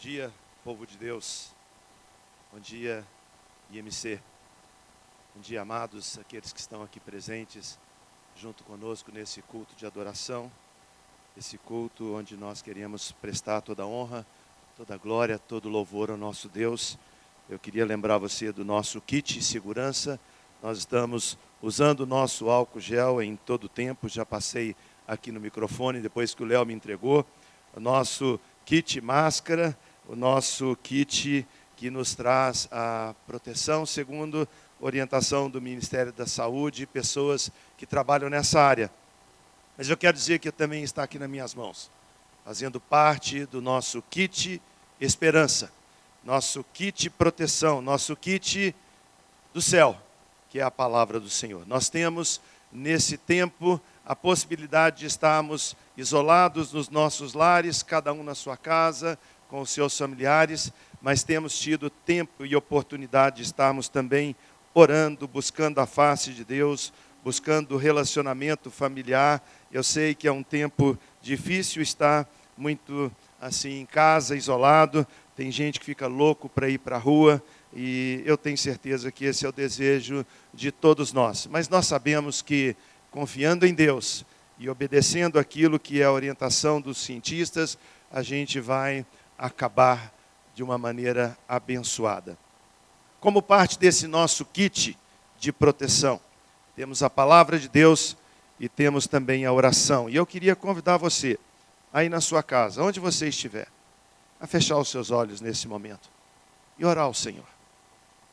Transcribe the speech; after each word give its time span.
dia, 0.00 0.32
povo 0.64 0.86
de 0.86 0.96
Deus. 0.96 1.50
Bom 2.50 2.58
dia, 2.58 3.06
IMC. 3.70 4.18
Bom 5.34 5.42
dia, 5.42 5.60
amados, 5.60 6.18
aqueles 6.18 6.54
que 6.54 6.58
estão 6.58 6.82
aqui 6.82 6.98
presentes 6.98 7.78
junto 8.34 8.64
conosco 8.64 9.12
nesse 9.12 9.42
culto 9.42 9.76
de 9.76 9.84
adoração. 9.84 10.50
Esse 11.36 11.58
culto 11.58 12.14
onde 12.14 12.34
nós 12.34 12.62
queremos 12.62 13.12
prestar 13.12 13.60
toda 13.60 13.82
a 13.82 13.86
honra, 13.86 14.26
toda 14.74 14.94
a 14.94 14.96
glória, 14.96 15.38
todo 15.38 15.66
o 15.66 15.68
louvor 15.70 16.10
ao 16.10 16.16
nosso 16.16 16.48
Deus. 16.48 16.96
Eu 17.46 17.58
queria 17.58 17.84
lembrar 17.84 18.16
você 18.16 18.50
do 18.50 18.64
nosso 18.64 19.02
kit 19.02 19.42
segurança. 19.44 20.18
Nós 20.62 20.78
estamos 20.78 21.36
usando 21.60 22.00
o 22.00 22.06
nosso 22.06 22.48
álcool 22.48 22.80
gel 22.80 23.20
em 23.20 23.36
todo 23.36 23.64
o 23.64 23.68
tempo. 23.68 24.08
Já 24.08 24.24
passei 24.24 24.74
aqui 25.06 25.30
no 25.30 25.38
microfone 25.38 26.00
depois 26.00 26.34
que 26.34 26.42
o 26.42 26.46
Léo 26.46 26.64
me 26.64 26.72
entregou. 26.72 27.26
O 27.76 27.80
nosso 27.80 28.40
kit 28.64 28.98
máscara, 29.02 29.76
o 30.08 30.16
nosso 30.16 30.76
kit 30.82 31.46
que 31.76 31.90
nos 31.90 32.14
traz 32.14 32.68
a 32.70 33.14
proteção 33.26 33.86
segundo 33.86 34.46
orientação 34.80 35.48
do 35.48 35.60
Ministério 35.60 36.12
da 36.12 36.26
Saúde 36.26 36.82
e 36.82 36.86
pessoas 36.86 37.50
que 37.76 37.86
trabalham 37.86 38.30
nessa 38.30 38.60
área. 38.60 38.90
Mas 39.76 39.88
eu 39.88 39.96
quero 39.96 40.16
dizer 40.16 40.38
que 40.38 40.50
também 40.50 40.82
está 40.82 41.02
aqui 41.02 41.18
nas 41.18 41.28
minhas 41.28 41.54
mãos, 41.54 41.90
fazendo 42.44 42.80
parte 42.80 43.46
do 43.46 43.60
nosso 43.60 44.02
kit 44.10 44.60
esperança, 45.00 45.72
nosso 46.24 46.64
kit 46.72 47.08
proteção, 47.10 47.80
nosso 47.80 48.14
kit 48.16 48.74
do 49.52 49.62
céu, 49.62 49.96
que 50.48 50.58
é 50.58 50.62
a 50.62 50.70
palavra 50.70 51.18
do 51.18 51.30
Senhor. 51.30 51.66
Nós 51.66 51.88
temos 51.88 52.40
nesse 52.72 53.16
tempo 53.16 53.80
a 54.04 54.14
possibilidade 54.14 55.00
de 55.00 55.06
estarmos 55.06 55.76
isolados 55.96 56.72
nos 56.72 56.88
nossos 56.88 57.34
lares, 57.34 57.82
cada 57.82 58.12
um 58.12 58.22
na 58.22 58.34
sua 58.34 58.56
casa, 58.56 59.18
com 59.50 59.60
os 59.60 59.70
seus 59.70 59.98
familiares, 59.98 60.72
mas 61.02 61.24
temos 61.24 61.58
tido 61.58 61.90
tempo 61.90 62.46
e 62.46 62.54
oportunidade 62.54 63.38
de 63.38 63.42
estarmos 63.42 63.88
também 63.88 64.36
orando, 64.72 65.26
buscando 65.26 65.80
a 65.80 65.86
face 65.86 66.30
de 66.30 66.44
Deus, 66.44 66.92
buscando 67.24 67.74
o 67.74 67.76
relacionamento 67.78 68.70
familiar. 68.70 69.44
Eu 69.72 69.82
sei 69.82 70.14
que 70.14 70.28
é 70.28 70.32
um 70.32 70.44
tempo 70.44 70.96
difícil 71.20 71.82
estar 71.82 72.28
muito 72.56 73.10
assim 73.40 73.80
em 73.80 73.86
casa, 73.86 74.36
isolado. 74.36 75.04
Tem 75.34 75.50
gente 75.50 75.80
que 75.80 75.86
fica 75.86 76.06
louco 76.06 76.48
para 76.48 76.68
ir 76.68 76.78
para 76.78 76.94
a 76.94 77.00
rua 77.00 77.42
e 77.74 78.22
eu 78.24 78.36
tenho 78.36 78.56
certeza 78.56 79.10
que 79.10 79.24
esse 79.24 79.44
é 79.44 79.48
o 79.48 79.52
desejo 79.52 80.24
de 80.54 80.70
todos 80.70 81.12
nós. 81.12 81.48
Mas 81.50 81.68
nós 81.68 81.86
sabemos 81.86 82.40
que 82.40 82.76
confiando 83.10 83.66
em 83.66 83.74
Deus 83.74 84.24
e 84.60 84.68
obedecendo 84.68 85.40
aquilo 85.40 85.80
que 85.80 86.00
é 86.00 86.04
a 86.04 86.12
orientação 86.12 86.80
dos 86.80 86.98
cientistas, 86.98 87.76
a 88.12 88.22
gente 88.22 88.60
vai 88.60 89.06
acabar 89.40 90.12
de 90.54 90.62
uma 90.62 90.76
maneira 90.76 91.36
abençoada. 91.48 92.36
Como 93.18 93.40
parte 93.40 93.78
desse 93.78 94.06
nosso 94.06 94.44
kit 94.44 94.96
de 95.38 95.50
proteção, 95.50 96.20
temos 96.76 97.02
a 97.02 97.08
palavra 97.08 97.58
de 97.58 97.68
Deus 97.68 98.16
e 98.58 98.68
temos 98.68 99.06
também 99.06 99.46
a 99.46 99.52
oração. 99.52 100.08
E 100.08 100.16
eu 100.16 100.26
queria 100.26 100.54
convidar 100.54 100.98
você, 100.98 101.38
aí 101.92 102.08
na 102.08 102.20
sua 102.20 102.42
casa, 102.42 102.82
onde 102.82 103.00
você 103.00 103.28
estiver, 103.28 103.68
a 104.38 104.46
fechar 104.46 104.76
os 104.76 104.90
seus 104.90 105.10
olhos 105.10 105.40
nesse 105.40 105.66
momento 105.66 106.10
e 106.78 106.84
orar 106.84 107.04
ao 107.04 107.14
Senhor. 107.14 107.46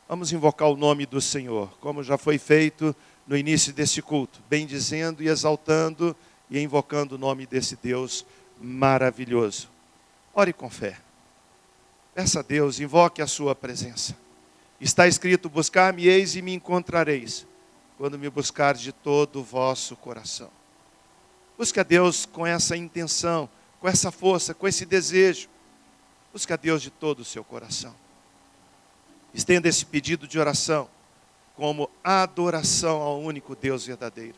Vamos 0.07 0.31
invocar 0.31 0.69
o 0.69 0.77
nome 0.77 1.05
do 1.05 1.21
Senhor, 1.21 1.69
como 1.79 2.03
já 2.03 2.17
foi 2.17 2.37
feito 2.37 2.95
no 3.25 3.35
início 3.35 3.73
desse 3.73 4.01
culto, 4.01 4.41
bendizendo 4.49 5.23
e 5.23 5.27
exaltando 5.27 6.15
e 6.49 6.59
invocando 6.59 7.15
o 7.15 7.17
nome 7.17 7.45
desse 7.45 7.75
Deus 7.75 8.25
maravilhoso. 8.59 9.76
Ore 10.39 10.53
com 10.53 10.69
fé. 10.69 10.95
Peça 12.13 12.41
a 12.41 12.43
Deus, 12.43 12.79
invoque 12.79 13.23
a 13.23 13.27
sua 13.27 13.55
presença. 13.55 14.15
Está 14.79 15.07
escrito: 15.07 15.49
Buscar-me-eis 15.49 16.35
e 16.35 16.43
me 16.43 16.53
encontrareis, 16.53 17.47
quando 17.97 18.19
me 18.19 18.29
buscar 18.29 18.75
de 18.75 18.91
todo 18.91 19.39
o 19.39 19.43
vosso 19.43 19.95
coração. 19.95 20.51
Busque 21.57 21.79
a 21.79 21.83
Deus 21.83 22.27
com 22.27 22.45
essa 22.45 22.77
intenção, 22.77 23.49
com 23.79 23.87
essa 23.87 24.11
força, 24.11 24.53
com 24.53 24.67
esse 24.67 24.85
desejo. 24.85 25.49
Busque 26.31 26.53
a 26.53 26.55
Deus 26.55 26.83
de 26.83 26.91
todo 26.91 27.21
o 27.21 27.25
seu 27.25 27.43
coração. 27.43 27.95
Estenda 29.33 29.67
esse 29.67 29.87
pedido 29.87 30.27
de 30.27 30.37
oração 30.37 30.87
como 31.55 31.89
adoração 32.03 33.01
ao 33.01 33.19
único 33.19 33.55
Deus 33.55 33.87
verdadeiro. 33.87 34.37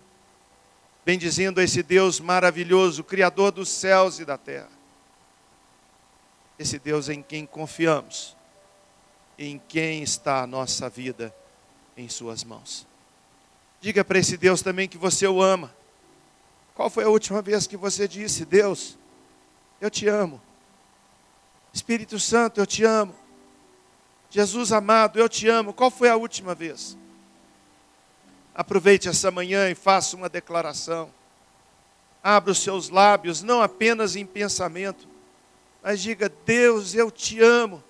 Bendizendo 1.06 1.60
a 1.60 1.64
esse 1.66 1.84
Deus 1.84 2.22
maravilhoso, 2.22 3.04
Criador 3.04 3.52
dos 3.52 3.68
céus 3.68 4.18
e 4.20 4.24
da 4.24 4.38
terra. 4.38 4.79
Esse 6.60 6.78
Deus 6.78 7.08
em 7.08 7.24
quem 7.24 7.46
confiamos, 7.46 8.36
em 9.38 9.60
quem 9.70 10.04
está 10.04 10.44
a 10.44 10.48
nossa 10.48 10.90
vida 10.90 11.34
em 11.96 12.10
Suas 12.10 12.44
mãos. 12.44 12.86
Diga 13.82 14.04
para 14.04 14.20
esse 14.20 14.36
Deus 14.36 14.62
também 14.62 14.88
que 14.88 14.98
você 14.98 15.26
o 15.26 15.42
ama. 15.42 15.74
Qual 16.76 16.90
foi 16.90 17.06
a 17.06 17.10
última 17.10 17.42
vez 17.42 17.66
que 17.66 17.78
você 17.78 18.08
disse, 18.08 18.44
Deus, 18.44 18.98
eu 19.80 19.90
te 19.90 20.08
amo. 20.08 20.42
Espírito 21.74 22.20
Santo, 22.20 22.60
eu 22.60 22.66
te 22.66 22.84
amo. 22.84 23.16
Jesus 24.30 24.72
amado, 24.72 25.18
eu 25.18 25.30
te 25.30 25.48
amo. 25.48 25.74
Qual 25.74 25.90
foi 25.90 26.10
a 26.10 26.18
última 26.18 26.54
vez? 26.54 26.98
Aproveite 28.54 29.08
essa 29.08 29.32
manhã 29.32 29.70
e 29.70 29.76
faça 29.76 30.16
uma 30.18 30.28
declaração. 30.28 31.10
Abra 32.22 32.52
os 32.52 32.60
seus 32.60 32.90
lábios, 32.90 33.42
não 33.42 33.62
apenas 33.62 34.18
em 34.18 34.26
pensamento, 34.26 35.08
mas 35.84 36.02
diga: 36.02 36.30
Deus, 36.46 36.94
eu 36.94 37.10
te 37.10 37.40
amo. 37.40 37.84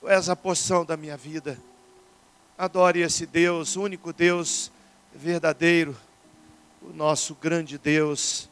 Tu 0.00 0.08
és 0.08 0.28
a 0.28 0.36
porção 0.36 0.84
da 0.84 0.96
minha 0.96 1.16
vida. 1.16 1.58
Adore 2.58 3.00
esse 3.00 3.26
Deus, 3.26 3.76
único 3.76 4.12
Deus 4.12 4.70
verdadeiro, 5.14 5.96
o 6.80 6.92
nosso 6.92 7.34
grande 7.34 7.78
Deus, 7.78 8.48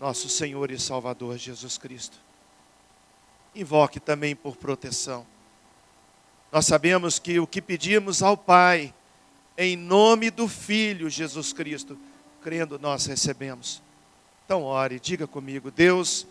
nosso 0.00 0.28
Senhor 0.28 0.70
e 0.70 0.78
Salvador 0.78 1.36
Jesus 1.36 1.78
Cristo. 1.78 2.18
Invoque 3.54 3.98
também 3.98 4.34
por 4.36 4.56
proteção. 4.56 5.26
Nós 6.52 6.66
sabemos 6.66 7.18
que 7.18 7.40
o 7.40 7.46
que 7.46 7.60
pedimos 7.60 8.22
ao 8.22 8.36
Pai, 8.36 8.94
em 9.56 9.76
nome 9.76 10.30
do 10.30 10.46
Filho 10.46 11.08
Jesus 11.08 11.52
Cristo, 11.52 11.98
crendo 12.42 12.78
nós 12.78 13.06
recebemos. 13.06 13.82
Então, 14.44 14.62
ore, 14.62 15.00
diga 15.00 15.26
comigo, 15.26 15.70
Deus, 15.70 16.26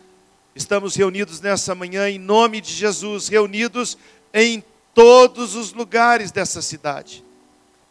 estamos 0.55 0.95
reunidos 0.95 1.41
nessa 1.41 1.75
manhã 1.75 2.09
em 2.09 2.17
nome 2.17 2.61
de 2.61 2.71
Jesus, 2.71 3.27
reunidos 3.27 3.97
em 4.33 4.63
todos 4.93 5.53
os 5.53 5.73
lugares 5.73 6.31
dessa 6.31 6.61
cidade, 6.61 7.23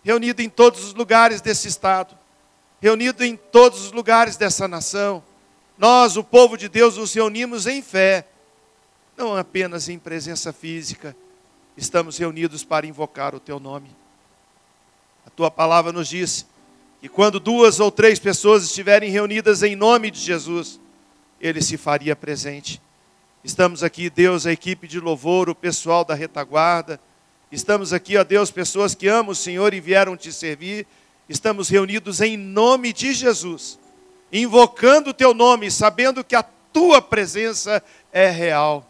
reunido 0.02 0.40
em 0.40 0.48
todos 0.48 0.82
os 0.82 0.94
lugares 0.94 1.42
desse 1.42 1.68
estado, 1.68 2.16
reunido 2.80 3.22
em 3.22 3.36
todos 3.36 3.84
os 3.84 3.92
lugares 3.92 4.36
dessa 4.38 4.66
nação. 4.66 5.22
Nós, 5.76 6.16
o 6.16 6.24
povo 6.24 6.56
de 6.56 6.68
Deus, 6.68 6.96
nos 6.96 7.12
reunimos 7.12 7.66
em 7.66 7.82
fé, 7.82 8.26
não 9.16 9.36
apenas 9.36 9.88
em 9.88 9.98
presença 9.98 10.52
física, 10.52 11.14
estamos 11.76 12.16
reunidos 12.16 12.64
para 12.64 12.86
invocar 12.86 13.34
o 13.34 13.40
teu 13.40 13.60
nome. 13.60 13.94
A 15.26 15.30
tua 15.30 15.50
palavra 15.50 15.92
nos 15.92 16.08
diz 16.08 16.46
que 17.00 17.08
quando 17.08 17.38
duas 17.38 17.80
ou 17.80 17.90
três 17.90 18.18
pessoas 18.18 18.64
estiverem 18.64 19.10
reunidas 19.10 19.62
em 19.62 19.76
nome 19.76 20.10
de 20.10 20.20
Jesus, 20.20 20.80
ele 21.46 21.62
se 21.62 21.76
faria 21.76 22.14
presente. 22.14 22.80
Estamos 23.42 23.82
aqui, 23.82 24.08
Deus, 24.08 24.46
a 24.46 24.52
equipe 24.52 24.88
de 24.88 24.98
louvor, 24.98 25.48
o 25.48 25.54
pessoal 25.54 26.04
da 26.04 26.14
retaguarda. 26.14 27.00
Estamos 27.52 27.92
aqui, 27.92 28.16
ó 28.16 28.24
Deus, 28.24 28.50
pessoas 28.50 28.94
que 28.94 29.06
amam 29.06 29.32
o 29.32 29.34
Senhor 29.34 29.74
e 29.74 29.80
vieram 29.80 30.16
te 30.16 30.32
servir. 30.32 30.86
Estamos 31.28 31.68
reunidos 31.68 32.20
em 32.20 32.36
nome 32.36 32.92
de 32.92 33.12
Jesus, 33.12 33.78
invocando 34.32 35.10
o 35.10 35.14
teu 35.14 35.34
nome, 35.34 35.70
sabendo 35.70 36.24
que 36.24 36.34
a 36.34 36.42
tua 36.42 37.00
presença 37.00 37.82
é 38.12 38.30
real. 38.30 38.88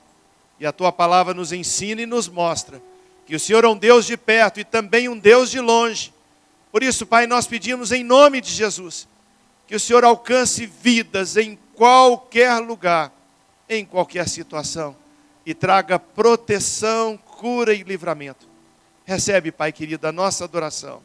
E 0.59 0.67
a 0.67 0.73
tua 0.73 0.93
palavra 0.93 1.35
nos 1.35 1.53
ensina 1.53 2.03
e 2.03 2.07
nos 2.07 2.29
mostra 2.29 2.81
que 3.27 3.35
o 3.35 3.41
Senhor 3.41 3.65
é 3.65 3.69
um 3.69 3.77
Deus 3.77 4.07
de 4.07 4.17
perto 4.17 4.61
e 4.61 4.65
também 4.65 5.09
um 5.09 5.19
Deus 5.19 5.51
de 5.51 5.59
longe 5.59 6.15
por 6.75 6.83
isso, 6.83 7.07
Pai, 7.07 7.25
nós 7.29 7.47
pedimos 7.47 7.93
em 7.93 8.03
nome 8.03 8.41
de 8.41 8.51
Jesus 8.51 9.07
que 9.65 9.77
o 9.77 9.81
Senhor 9.81 10.03
alcance 10.03 10.67
vidas 10.67 11.37
em 11.37 11.57
qualquer 11.75 12.59
lugar, 12.59 13.13
em 13.69 13.85
qualquer 13.85 14.29
situação 14.29 14.97
e 15.45 15.55
traga 15.55 15.99
proteção, 15.99 17.17
cura 17.17 17.75
e 17.75 17.83
livramento. 17.83 18.49
Recebe, 19.05 19.53
Pai 19.53 19.73
querido, 19.73 20.07
a 20.07 20.13
nossa 20.13 20.45
adoração. 20.45 21.03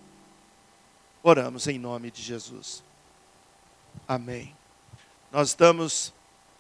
Oramos 1.21 1.67
em 1.67 1.77
nome 1.77 2.09
de 2.09 2.21
Jesus. 2.21 2.81
Amém. 4.07 4.55
Nós 5.31 5.49
estamos 5.49 6.13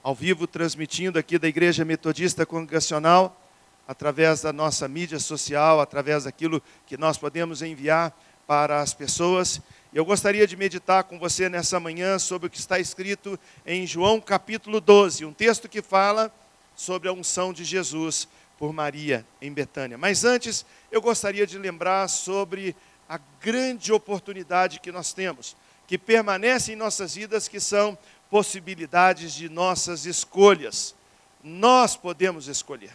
ao 0.03 0.13
vivo 0.13 0.45
transmitindo 0.45 1.17
aqui 1.17 1.39
da 1.39 1.47
Igreja 1.47 1.85
Metodista 1.85 2.45
Congregacional, 2.45 3.39
através 3.87 4.41
da 4.41 4.53
nossa 4.53 4.87
mídia 4.87 5.19
social, 5.19 5.79
através 5.79 6.25
daquilo 6.25 6.61
que 6.85 6.97
nós 6.97 7.17
podemos 7.17 7.61
enviar 7.61 8.13
para 8.49 8.81
as 8.81 8.95
pessoas. 8.95 9.61
Eu 9.93 10.03
gostaria 10.03 10.47
de 10.47 10.57
meditar 10.57 11.03
com 11.03 11.19
você 11.19 11.47
nessa 11.47 11.79
manhã 11.79 12.17
sobre 12.17 12.47
o 12.47 12.49
que 12.49 12.57
está 12.57 12.79
escrito 12.79 13.39
em 13.63 13.85
João 13.85 14.19
capítulo 14.19 14.81
12, 14.81 15.23
um 15.23 15.31
texto 15.31 15.69
que 15.69 15.83
fala 15.83 16.33
sobre 16.75 17.07
a 17.07 17.13
unção 17.13 17.53
de 17.53 17.63
Jesus 17.63 18.27
por 18.57 18.73
Maria 18.73 19.23
em 19.39 19.53
Betânia. 19.53 19.99
Mas 19.99 20.23
antes, 20.23 20.65
eu 20.91 20.99
gostaria 20.99 21.45
de 21.45 21.59
lembrar 21.59 22.07
sobre 22.07 22.75
a 23.07 23.19
grande 23.39 23.93
oportunidade 23.93 24.79
que 24.79 24.91
nós 24.91 25.13
temos, 25.13 25.55
que 25.85 25.95
permanece 25.95 26.73
em 26.73 26.75
nossas 26.75 27.13
vidas, 27.13 27.47
que 27.47 27.59
são 27.59 27.95
possibilidades 28.31 29.31
de 29.31 29.47
nossas 29.47 30.07
escolhas. 30.07 30.95
Nós 31.43 31.95
podemos 31.95 32.47
escolher, 32.47 32.93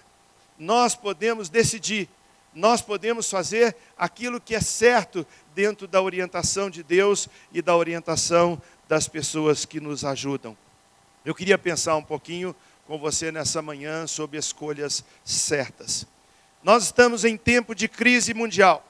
nós 0.59 0.97
podemos 0.97 1.49
decidir, 1.49 2.09
nós 2.55 2.81
podemos 2.81 3.29
fazer 3.29 3.75
aquilo 3.99 4.41
que 4.41 4.55
é 4.55 4.61
certo 4.61 5.27
dentro 5.55 5.87
da 5.89 6.01
orientação 6.01 6.71
de 6.71 6.83
Deus 6.83 7.29
e 7.53 7.61
da 7.61 7.77
orientação 7.77 8.61
das 8.89 9.09
pessoas 9.09 9.65
que 9.65 9.81
nos 9.81 10.05
ajudam. 10.05 10.57
Eu 11.25 11.35
queria 11.35 11.59
pensar 11.59 11.97
um 11.97 12.03
pouquinho 12.03 12.55
com 12.87 12.99
você 12.99 13.33
nessa 13.33 13.61
manhã 13.61 14.07
sobre 14.07 14.39
escolhas 14.39 15.05
certas. 15.25 16.07
Nós 16.63 16.85
estamos 16.85 17.25
em 17.25 17.37
tempo 17.37 17.75
de 17.75 17.89
crise 17.89 18.33
mundial. 18.33 18.87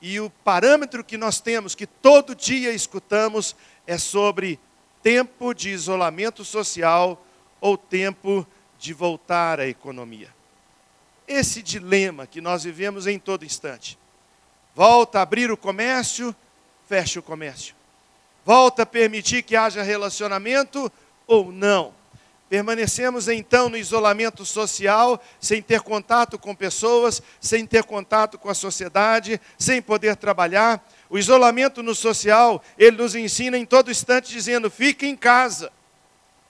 E 0.00 0.18
o 0.18 0.28
parâmetro 0.28 1.04
que 1.04 1.16
nós 1.16 1.40
temos, 1.40 1.74
que 1.74 1.86
todo 1.86 2.34
dia 2.34 2.72
escutamos, 2.72 3.54
é 3.86 3.96
sobre 3.96 4.58
tempo 5.02 5.54
de 5.54 5.70
isolamento 5.70 6.44
social 6.44 7.24
ou 7.60 7.78
tempo 7.78 8.46
de 8.78 8.92
voltar 8.92 9.60
à 9.60 9.66
economia. 9.66 10.41
Esse 11.26 11.62
dilema 11.62 12.26
que 12.26 12.40
nós 12.40 12.64
vivemos 12.64 13.06
em 13.06 13.18
todo 13.18 13.44
instante. 13.44 13.98
Volta 14.74 15.18
a 15.18 15.22
abrir 15.22 15.50
o 15.50 15.56
comércio, 15.56 16.34
fecha 16.88 17.20
o 17.20 17.22
comércio. 17.22 17.74
Volta 18.44 18.82
a 18.82 18.86
permitir 18.86 19.42
que 19.42 19.54
haja 19.54 19.82
relacionamento 19.82 20.90
ou 21.26 21.52
não. 21.52 21.94
Permanecemos 22.48 23.28
então 23.28 23.70
no 23.70 23.78
isolamento 23.78 24.44
social, 24.44 25.22
sem 25.40 25.62
ter 25.62 25.80
contato 25.80 26.38
com 26.38 26.54
pessoas, 26.54 27.22
sem 27.40 27.66
ter 27.66 27.82
contato 27.82 28.38
com 28.38 28.50
a 28.50 28.54
sociedade, 28.54 29.40
sem 29.56 29.80
poder 29.80 30.16
trabalhar. 30.16 30.86
O 31.08 31.18
isolamento 31.18 31.82
no 31.82 31.94
social, 31.94 32.62
ele 32.76 32.98
nos 32.98 33.14
ensina 33.14 33.56
em 33.56 33.64
todo 33.64 33.90
instante 33.90 34.30
dizendo: 34.30 34.70
fique 34.70 35.06
em 35.06 35.16
casa. 35.16 35.72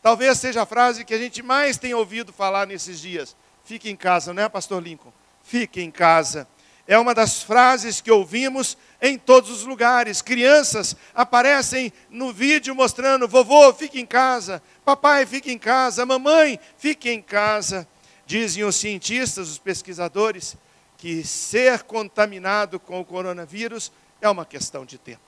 Talvez 0.03 0.39
seja 0.39 0.63
a 0.63 0.67
frase 0.67 1.05
que 1.05 1.15
a 1.15 1.19
gente 1.19 1.41
mais 1.41 1.79
tem 1.79 1.95
ouvido 1.95 2.33
falar 2.33 2.67
nesses 2.67 2.99
dias. 2.99 3.37
Fique 3.65 3.91
em 3.91 3.97
casa, 3.97 4.33
não 4.33 4.43
é, 4.43 4.49
Pastor 4.49 4.83
Lincoln? 4.83 5.13
Fique 5.43 5.81
em 5.81 5.91
casa. 5.91 6.47
É 6.87 6.99
uma 6.99 7.15
das 7.15 7.43
frases 7.43 8.01
que 8.01 8.11
ouvimos 8.11 8.77
em 9.01 9.17
todos 9.17 9.51
os 9.51 9.65
lugares. 9.65 10.21
Crianças 10.21 10.97
aparecem 11.15 11.93
no 12.11 12.33
vídeo 12.33 12.75
mostrando: 12.75 13.29
vovô, 13.29 13.73
fique 13.73 14.01
em 14.01 14.07
casa, 14.07 14.63
papai, 14.85 15.25
fique 15.25 15.53
em 15.53 15.59
casa, 15.59 16.05
mamãe, 16.05 16.59
fique 16.77 17.09
em 17.11 17.23
casa. 17.23 17.87
Dizem 18.27 18.65
os 18.65 18.77
cientistas, 18.77 19.49
os 19.49 19.59
pesquisadores, 19.59 20.57
que 20.99 21.25
ser 21.25 21.83
contaminado 21.83 22.79
com 22.79 23.01
o 23.01 23.05
coronavírus 23.05 23.93
é 24.21 24.29
uma 24.29 24.45
questão 24.45 24.85
de 24.85 24.99
tempo. 24.99 25.21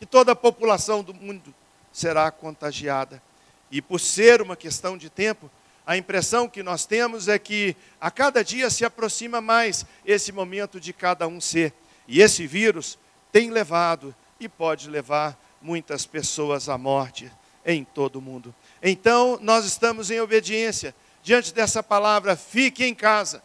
E 0.00 0.06
toda 0.06 0.32
a 0.32 0.36
população 0.36 1.02
do 1.02 1.12
mundo 1.12 1.54
será 1.92 2.30
contagiada. 2.30 3.22
E 3.70 3.82
por 3.82 4.00
ser 4.00 4.40
uma 4.40 4.56
questão 4.56 4.96
de 4.96 5.10
tempo, 5.10 5.50
a 5.86 5.96
impressão 5.96 6.48
que 6.48 6.62
nós 6.62 6.86
temos 6.86 7.28
é 7.28 7.38
que 7.38 7.76
a 8.00 8.10
cada 8.10 8.44
dia 8.44 8.70
se 8.70 8.84
aproxima 8.84 9.40
mais 9.40 9.84
esse 10.04 10.32
momento 10.32 10.78
de 10.80 10.92
cada 10.92 11.26
um 11.26 11.40
ser. 11.40 11.72
E 12.06 12.20
esse 12.20 12.46
vírus 12.46 12.98
tem 13.32 13.50
levado 13.50 14.14
e 14.38 14.48
pode 14.48 14.88
levar 14.88 15.38
muitas 15.60 16.06
pessoas 16.06 16.68
à 16.68 16.78
morte 16.78 17.30
em 17.64 17.84
todo 17.84 18.16
o 18.16 18.22
mundo. 18.22 18.54
Então, 18.82 19.38
nós 19.42 19.64
estamos 19.64 20.10
em 20.10 20.20
obediência 20.20 20.94
diante 21.22 21.52
dessa 21.52 21.82
palavra, 21.82 22.36
fique 22.36 22.84
em 22.84 22.94
casa. 22.94 23.42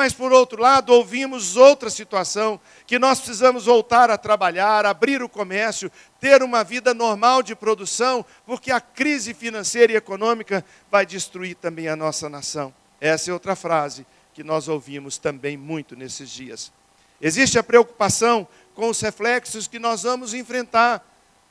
Mas, 0.00 0.14
por 0.14 0.32
outro 0.32 0.62
lado, 0.62 0.94
ouvimos 0.94 1.58
outra 1.58 1.90
situação, 1.90 2.58
que 2.86 2.98
nós 2.98 3.20
precisamos 3.20 3.66
voltar 3.66 4.08
a 4.08 4.16
trabalhar, 4.16 4.86
abrir 4.86 5.22
o 5.22 5.28
comércio, 5.28 5.92
ter 6.18 6.42
uma 6.42 6.64
vida 6.64 6.94
normal 6.94 7.42
de 7.42 7.54
produção, 7.54 8.24
porque 8.46 8.72
a 8.72 8.80
crise 8.80 9.34
financeira 9.34 9.92
e 9.92 9.96
econômica 9.96 10.64
vai 10.90 11.04
destruir 11.04 11.54
também 11.54 11.86
a 11.86 11.94
nossa 11.94 12.30
nação. 12.30 12.72
Essa 12.98 13.30
é 13.30 13.34
outra 13.34 13.54
frase 13.54 14.06
que 14.32 14.42
nós 14.42 14.68
ouvimos 14.68 15.18
também 15.18 15.54
muito 15.58 15.94
nesses 15.94 16.30
dias. 16.30 16.72
Existe 17.20 17.58
a 17.58 17.62
preocupação 17.62 18.48
com 18.74 18.88
os 18.88 19.02
reflexos 19.02 19.68
que 19.68 19.78
nós 19.78 20.04
vamos 20.04 20.32
enfrentar 20.32 21.06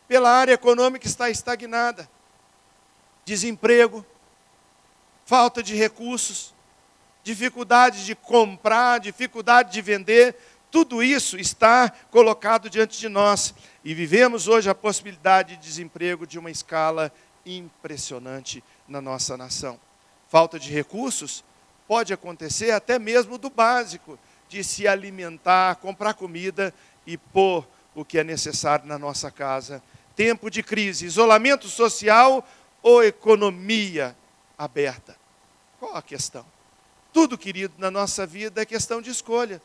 pela 0.07 0.31
área 0.31 0.53
econômica 0.53 1.05
está 1.05 1.29
estagnada. 1.29 2.09
Desemprego, 3.23 4.03
falta 5.23 5.61
de 5.61 5.75
recursos, 5.75 6.51
dificuldade 7.29 8.05
de 8.05 8.15
comprar, 8.15 8.99
dificuldade 8.99 9.71
de 9.71 9.81
vender, 9.81 10.35
tudo 10.71 11.03
isso 11.03 11.37
está 11.37 11.91
colocado 12.09 12.69
diante 12.69 12.99
de 12.99 13.07
nós. 13.07 13.53
E 13.83 13.93
vivemos 13.93 14.47
hoje 14.47 14.67
a 14.67 14.73
possibilidade 14.73 15.55
de 15.55 15.61
desemprego 15.61 16.25
de 16.25 16.39
uma 16.39 16.49
escala 16.49 17.11
impressionante 17.45 18.63
na 18.87 18.99
nossa 18.99 19.37
nação. 19.37 19.79
Falta 20.27 20.59
de 20.59 20.71
recursos 20.71 21.43
pode 21.87 22.11
acontecer 22.11 22.71
até 22.71 22.97
mesmo 22.97 23.37
do 23.37 23.49
básico, 23.49 24.17
de 24.47 24.63
se 24.63 24.87
alimentar, 24.87 25.75
comprar 25.75 26.15
comida 26.15 26.73
e 27.05 27.15
pôr 27.15 27.67
o 27.93 28.03
que 28.03 28.17
é 28.17 28.23
necessário 28.23 28.87
na 28.87 28.97
nossa 28.97 29.29
casa. 29.29 29.83
Tempo 30.15 30.49
de 30.49 30.63
crise, 30.63 31.05
isolamento 31.05 31.67
social 31.67 32.47
ou 32.81 33.03
economia 33.03 34.15
aberta? 34.57 35.15
Qual 35.79 35.95
a 35.95 36.01
questão? 36.01 36.58
Tudo, 37.11 37.37
querido, 37.37 37.73
na 37.77 37.89
nossa 37.89 38.25
vida 38.25 38.61
é 38.61 38.65
questão 38.65 39.01
de 39.01 39.09
escolha. 39.09 39.61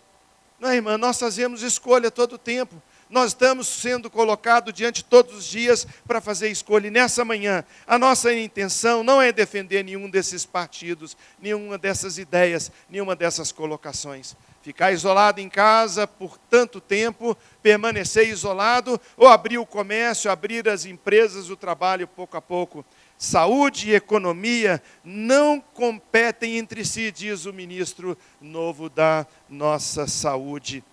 Não 0.58 0.68
é, 0.68 0.76
irmã? 0.76 0.96
Nós 0.96 1.18
fazemos 1.18 1.62
escolha 1.62 2.10
todo 2.10 2.34
o 2.34 2.38
tempo. 2.38 2.80
Nós 3.10 3.28
estamos 3.28 3.68
sendo 3.68 4.10
colocados 4.10 4.72
diante 4.72 5.04
todos 5.04 5.36
os 5.36 5.44
dias 5.44 5.86
para 6.06 6.20
fazer 6.20 6.48
escolha. 6.48 6.86
E 6.86 6.90
nessa 6.90 7.24
manhã, 7.24 7.62
a 7.86 7.98
nossa 7.98 8.32
intenção 8.32 9.04
não 9.04 9.20
é 9.20 9.30
defender 9.30 9.84
nenhum 9.84 10.08
desses 10.08 10.46
partidos, 10.46 11.16
nenhuma 11.38 11.76
dessas 11.76 12.18
ideias, 12.18 12.72
nenhuma 12.88 13.14
dessas 13.14 13.52
colocações. 13.52 14.34
Ficar 14.62 14.92
isolado 14.92 15.40
em 15.40 15.48
casa 15.50 16.06
por 16.06 16.38
tanto 16.48 16.80
tempo, 16.80 17.36
permanecer 17.62 18.26
isolado, 18.28 18.98
ou 19.16 19.28
abrir 19.28 19.58
o 19.58 19.66
comércio, 19.66 20.30
abrir 20.30 20.66
as 20.68 20.86
empresas, 20.86 21.50
o 21.50 21.56
trabalho 21.56 22.08
pouco 22.08 22.38
a 22.38 22.40
pouco. 22.40 22.84
Saúde 23.16 23.90
e 23.90 23.94
economia 23.94 24.82
não 25.04 25.60
competem 25.60 26.58
entre 26.58 26.84
si, 26.84 27.12
diz 27.12 27.46
o 27.46 27.52
ministro 27.52 28.18
novo 28.40 28.88
da 28.88 29.26
nossa 29.48 30.06
saúde. 30.06 30.84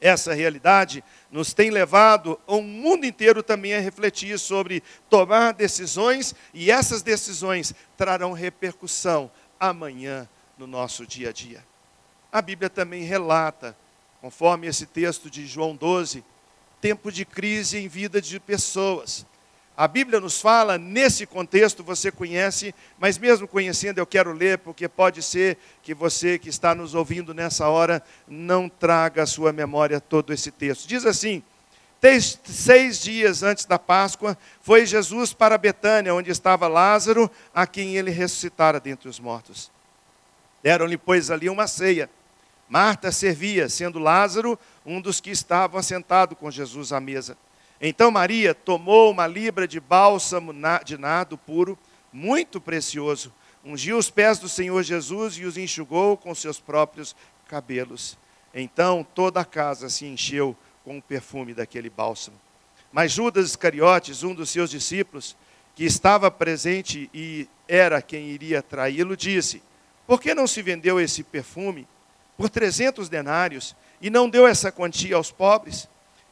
Essa 0.00 0.32
realidade 0.32 1.04
nos 1.30 1.52
tem 1.52 1.70
levado 1.70 2.40
o 2.46 2.62
mundo 2.62 3.04
inteiro 3.04 3.42
também 3.42 3.74
a 3.74 3.80
refletir 3.80 4.38
sobre 4.38 4.82
tomar 5.10 5.52
decisões, 5.52 6.34
e 6.54 6.70
essas 6.70 7.02
decisões 7.02 7.74
trarão 7.96 8.32
repercussão 8.32 9.30
amanhã 9.58 10.26
no 10.56 10.66
nosso 10.66 11.06
dia 11.06 11.28
a 11.28 11.32
dia. 11.32 11.62
A 12.32 12.40
Bíblia 12.40 12.70
também 12.70 13.02
relata, 13.02 13.76
conforme 14.22 14.66
esse 14.66 14.86
texto 14.86 15.28
de 15.28 15.46
João 15.46 15.76
12, 15.76 16.24
tempo 16.80 17.12
de 17.12 17.26
crise 17.26 17.76
em 17.76 17.88
vida 17.88 18.22
de 18.22 18.40
pessoas. 18.40 19.26
A 19.80 19.88
Bíblia 19.88 20.20
nos 20.20 20.38
fala, 20.38 20.76
nesse 20.76 21.24
contexto 21.24 21.82
você 21.82 22.12
conhece, 22.12 22.74
mas 22.98 23.16
mesmo 23.16 23.48
conhecendo 23.48 23.96
eu 23.96 24.06
quero 24.06 24.30
ler, 24.30 24.58
porque 24.58 24.86
pode 24.86 25.22
ser 25.22 25.56
que 25.82 25.94
você 25.94 26.38
que 26.38 26.50
está 26.50 26.74
nos 26.74 26.94
ouvindo 26.94 27.32
nessa 27.32 27.66
hora 27.66 28.02
não 28.28 28.68
traga 28.68 29.22
à 29.22 29.26
sua 29.26 29.54
memória 29.54 29.98
todo 29.98 30.34
esse 30.34 30.50
texto. 30.50 30.86
Diz 30.86 31.06
assim: 31.06 31.42
Seis 32.44 33.00
dias 33.00 33.42
antes 33.42 33.64
da 33.64 33.78
Páscoa, 33.78 34.36
foi 34.60 34.84
Jesus 34.84 35.32
para 35.32 35.56
Betânia, 35.56 36.14
onde 36.14 36.30
estava 36.30 36.68
Lázaro, 36.68 37.30
a 37.54 37.66
quem 37.66 37.96
ele 37.96 38.10
ressuscitara 38.10 38.78
dentre 38.78 39.08
os 39.08 39.18
mortos. 39.18 39.72
Deram-lhe, 40.62 40.98
pois, 40.98 41.30
ali 41.30 41.48
uma 41.48 41.66
ceia. 41.66 42.10
Marta 42.68 43.10
servia, 43.10 43.66
sendo 43.70 43.98
Lázaro 43.98 44.58
um 44.84 45.00
dos 45.00 45.22
que 45.22 45.30
estavam 45.30 45.80
assentados 45.80 46.36
com 46.36 46.50
Jesus 46.50 46.92
à 46.92 47.00
mesa. 47.00 47.34
Então 47.80 48.10
Maria 48.10 48.54
tomou 48.54 49.10
uma 49.10 49.26
libra 49.26 49.66
de 49.66 49.80
bálsamo 49.80 50.52
de 50.84 50.98
nado 50.98 51.38
puro, 51.38 51.78
muito 52.12 52.60
precioso, 52.60 53.32
ungiu 53.64 53.96
os 53.96 54.10
pés 54.10 54.38
do 54.38 54.48
Senhor 54.48 54.82
Jesus 54.82 55.34
e 55.34 55.44
os 55.44 55.56
enxugou 55.56 56.16
com 56.16 56.34
seus 56.34 56.60
próprios 56.60 57.16
cabelos. 57.48 58.18
Então 58.54 59.06
toda 59.14 59.40
a 59.40 59.44
casa 59.44 59.88
se 59.88 60.04
encheu 60.04 60.56
com 60.84 60.98
o 60.98 61.02
perfume 61.02 61.54
daquele 61.54 61.88
bálsamo. 61.88 62.38
Mas 62.92 63.12
Judas 63.12 63.46
Iscariotes, 63.46 64.22
um 64.22 64.34
dos 64.34 64.50
seus 64.50 64.70
discípulos, 64.70 65.36
que 65.74 65.84
estava 65.84 66.30
presente 66.30 67.08
e 67.14 67.48
era 67.68 68.02
quem 68.02 68.28
iria 68.28 68.62
traí-lo, 68.62 69.16
disse: 69.16 69.62
Por 70.06 70.20
que 70.20 70.34
não 70.34 70.46
se 70.46 70.60
vendeu 70.60 71.00
esse 71.00 71.22
perfume 71.22 71.86
por 72.36 72.50
trezentos 72.50 73.08
denários 73.08 73.76
e 74.00 74.10
não 74.10 74.28
deu 74.28 74.46
essa 74.46 74.72
quantia 74.72 75.16
aos 75.16 75.30
pobres? 75.30 75.88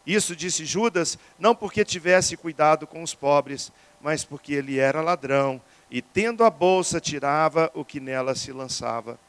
Isso 0.08 0.34
disse 0.34 0.64
Judas, 0.64 1.18
não 1.38 1.54
porque 1.54 1.84
tivesse 1.84 2.34
cuidado 2.34 2.86
com 2.86 3.02
os 3.02 3.12
pobres, 3.12 3.70
mas 4.00 4.24
porque 4.24 4.54
ele 4.54 4.78
era 4.78 5.02
ladrão 5.02 5.60
e, 5.90 6.00
tendo 6.00 6.44
a 6.44 6.48
bolsa, 6.48 6.98
tirava 6.98 7.70
o 7.74 7.84
que 7.84 8.00
nela 8.00 8.34
se 8.34 8.50
lançava. 8.50 9.20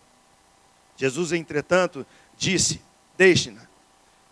Jesus, 0.95 1.33
entretanto, 1.33 2.05
disse: 2.37 2.81
Deixe-na, 3.17 3.67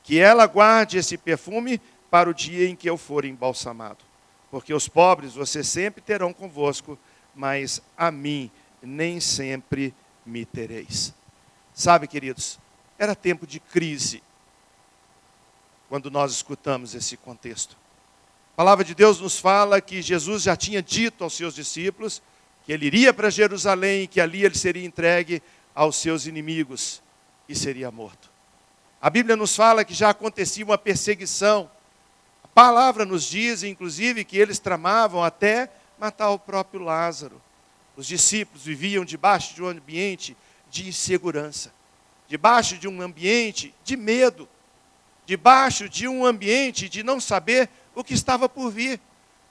que 0.01 0.19
ela 0.19 0.47
guarde 0.47 0.97
esse 0.97 1.17
perfume 1.17 1.81
para 2.09 2.29
o 2.29 2.33
dia 2.33 2.69
em 2.69 2.77
que 2.77 2.89
eu 2.89 2.97
for 2.97 3.25
embalsamado. 3.25 4.05
Porque 4.49 4.73
os 4.73 4.87
pobres 4.87 5.33
vocês 5.33 5.67
sempre 5.67 6.01
terão 6.01 6.31
convosco, 6.31 6.97
mas 7.35 7.81
a 7.97 8.09
mim 8.09 8.49
nem 8.81 9.19
sempre 9.19 9.93
me 10.25 10.45
tereis. 10.45 11.13
Sabe, 11.73 12.07
queridos, 12.07 12.57
era 12.97 13.13
tempo 13.13 13.45
de 13.45 13.59
crise 13.59 14.23
quando 15.89 16.11
nós 16.11 16.31
escutamos 16.31 16.93
esse 16.93 17.17
contexto. 17.17 17.77
A 18.53 18.57
palavra 18.57 18.83
de 18.83 18.95
Deus 18.95 19.19
nos 19.19 19.39
fala 19.39 19.79
que 19.79 20.01
Jesus 20.01 20.43
já 20.43 20.55
tinha 20.55 20.81
dito 20.81 21.23
aos 21.23 21.33
seus 21.33 21.53
discípulos 21.55 22.21
que 22.65 22.73
ele 22.73 22.85
iria 22.85 23.13
para 23.13 23.29
Jerusalém 23.29 24.03
e 24.03 24.07
que 24.07 24.19
ali 24.19 24.43
ele 24.43 24.57
seria 24.57 24.85
entregue 24.85 25.41
aos 25.73 25.95
seus 25.95 26.25
inimigos 26.25 27.01
e 27.47 27.55
seria 27.55 27.89
morto. 27.89 28.29
A 29.01 29.09
Bíblia 29.09 29.37
nos 29.37 29.55
fala 29.55 29.85
que 29.85 29.93
já 29.93 30.09
acontecia 30.09 30.65
uma 30.65 30.77
perseguição. 30.77 31.71
A 32.43 32.47
palavra 32.49 33.05
nos 33.05 33.23
diz, 33.23 33.63
inclusive, 33.63 34.25
que 34.25 34.37
eles 34.37 34.59
tramavam 34.59 35.23
até 35.23 35.71
matar 35.97 36.31
o 36.31 36.39
próprio 36.39 36.81
Lázaro. 36.81 37.41
Os 37.95 38.05
discípulos 38.05 38.65
viviam 38.65 39.05
debaixo 39.05 39.55
de 39.55 39.63
um 39.63 39.67
ambiente 39.67 40.35
de 40.69 40.89
insegurança, 40.89 41.71
debaixo 42.27 42.77
de 42.77 42.87
um 42.87 43.01
ambiente 43.01 43.73
de 43.83 43.95
medo, 43.95 44.49
debaixo 45.27 45.89
de 45.89 46.07
um 46.07 46.25
ambiente 46.25 46.87
de 46.87 47.03
não 47.03 47.19
saber 47.19 47.69
o 47.93 48.01
que 48.01 48.13
estava 48.13 48.47
por 48.47 48.71
vir. 48.71 48.97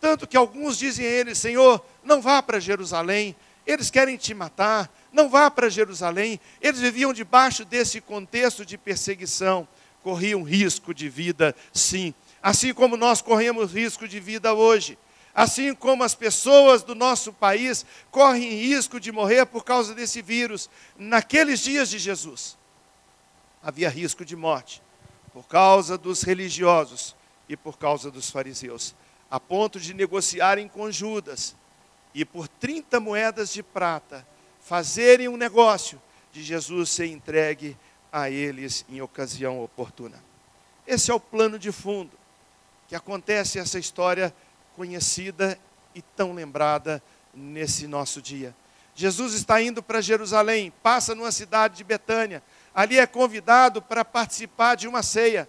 Tanto 0.01 0.27
que 0.27 0.37
alguns 0.37 0.79
dizem 0.79 1.07
a 1.07 1.11
ele: 1.11 1.35
Senhor, 1.35 1.85
não 2.03 2.23
vá 2.23 2.43
para 2.43 2.59
Jerusalém, 2.59 3.37
eles 3.67 3.91
querem 3.91 4.17
te 4.17 4.33
matar, 4.33 4.91
não 5.13 5.29
vá 5.29 5.51
para 5.51 5.69
Jerusalém. 5.69 6.41
Eles 6.63 6.81
viviam 6.81 7.13
debaixo 7.13 7.63
desse 7.63 8.01
contexto 8.01 8.65
de 8.65 8.79
perseguição, 8.79 9.69
corriam 10.03 10.43
risco 10.43 10.95
de 10.95 11.11
vida, 11.11 11.55
sim. 11.75 12.15
Assim 12.43 12.73
como 12.73 12.97
nós 12.97 13.21
corremos 13.21 13.75
risco 13.75 14.09
de 14.09 14.19
vida 14.19 14.55
hoje. 14.55 14.99
Assim 15.35 15.75
como 15.75 16.03
as 16.03 16.15
pessoas 16.15 16.83
do 16.83 16.95
nosso 16.95 17.35
país 17.35 17.85
correm 18.11 18.49
risco 18.49 18.99
de 18.99 19.13
morrer 19.13 19.45
por 19.45 19.63
causa 19.63 19.95
desse 19.95 20.23
vírus, 20.23 20.71
naqueles 20.97 21.61
dias 21.61 21.91
de 21.91 21.99
Jesus, 21.99 22.57
havia 23.63 23.91
risco 23.91 24.25
de 24.25 24.35
morte 24.35 24.81
por 25.37 25.47
causa 25.47 25.99
dos 25.99 26.23
religiosos 26.23 27.15
e 27.47 27.59
por 27.59 27.77
causa 27.77 28.11
dos 28.11 28.31
fariseus, 28.31 28.95
a 29.31 29.39
ponto 29.39 29.79
de 29.79 29.93
negociarem 29.93 30.67
com 30.67 30.91
Judas 30.91 31.55
e 32.15 32.25
por 32.25 32.49
30 32.49 32.99
moedas 33.01 33.53
de 33.53 33.63
prata 33.63 34.27
fazerem 34.63 35.29
um 35.29 35.37
negócio 35.37 36.01
de 36.33 36.43
Jesus 36.43 36.89
ser 36.89 37.09
entregue 37.09 37.77
a 38.11 38.31
eles 38.31 38.87
em 38.89 39.03
ocasião 39.03 39.63
oportuna. 39.63 40.25
Esse 40.87 41.11
é 41.11 41.15
o 41.15 41.21
plano 41.21 41.59
de 41.59 41.71
fundo 41.71 42.19
que 42.89 42.97
acontece 42.97 43.59
essa 43.59 43.79
história 43.79 44.35
conhecida 44.75 45.59
e 45.95 46.01
tão 46.01 46.33
lembrada 46.33 47.03
nesse 47.35 47.87
nosso 47.87 48.23
dia. 48.23 48.57
Jesus 48.95 49.35
está 49.35 49.61
indo 49.61 49.83
para 49.83 50.01
Jerusalém, 50.01 50.73
passa 50.83 51.15
numa 51.15 51.31
cidade 51.31 51.77
de 51.77 51.85
Betânia. 51.85 52.43
Ali 52.77 52.99
é 52.99 53.07
convidado 53.07 53.83
para 53.83 54.05
participar 54.05 54.75
de 54.75 54.87
uma 54.87 55.03
ceia. 55.03 55.49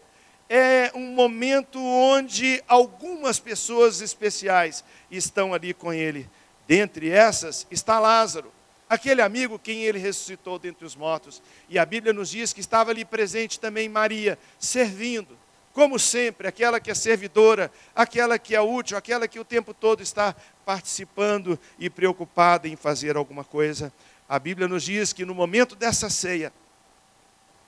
É 0.49 0.91
um 0.95 1.11
momento 1.11 1.77
onde 1.77 2.63
algumas 2.67 3.37
pessoas 3.37 3.99
especiais 3.99 4.83
estão 5.11 5.53
ali 5.53 5.73
com 5.73 5.91
ele. 5.91 6.29
Dentre 6.65 7.09
essas 7.09 7.67
está 7.69 7.99
Lázaro 7.99 8.51
aquele 8.89 9.21
amigo 9.21 9.59
quem 9.59 9.83
ele 9.83 9.99
ressuscitou 9.99 10.57
dentre 10.57 10.85
os 10.85 10.95
mortos. 10.95 11.41
E 11.67 11.77
a 11.77 11.85
Bíblia 11.85 12.13
nos 12.13 12.29
diz 12.29 12.53
que 12.53 12.61
estava 12.61 12.91
ali 12.91 13.03
presente 13.03 13.59
também 13.59 13.89
Maria, 13.89 14.39
servindo, 14.57 15.37
como 15.73 15.99
sempre, 15.99 16.47
aquela 16.47 16.79
que 16.79 16.89
é 16.89 16.95
servidora, 16.95 17.71
aquela 17.95 18.39
que 18.39 18.55
é 18.55 18.61
útil, 18.61 18.97
aquela 18.97 19.27
que 19.27 19.39
o 19.39 19.45
tempo 19.45 19.73
todo 19.73 20.01
está 20.01 20.35
participando 20.65 21.59
e 21.77 21.89
preocupada 21.89 22.67
em 22.67 22.75
fazer 22.75 23.15
alguma 23.15 23.43
coisa. 23.43 23.91
A 24.27 24.39
Bíblia 24.39 24.67
nos 24.67 24.83
diz 24.83 25.13
que 25.13 25.25
no 25.25 25.35
momento 25.35 25.75
dessa 25.75 26.09
ceia, 26.09 26.51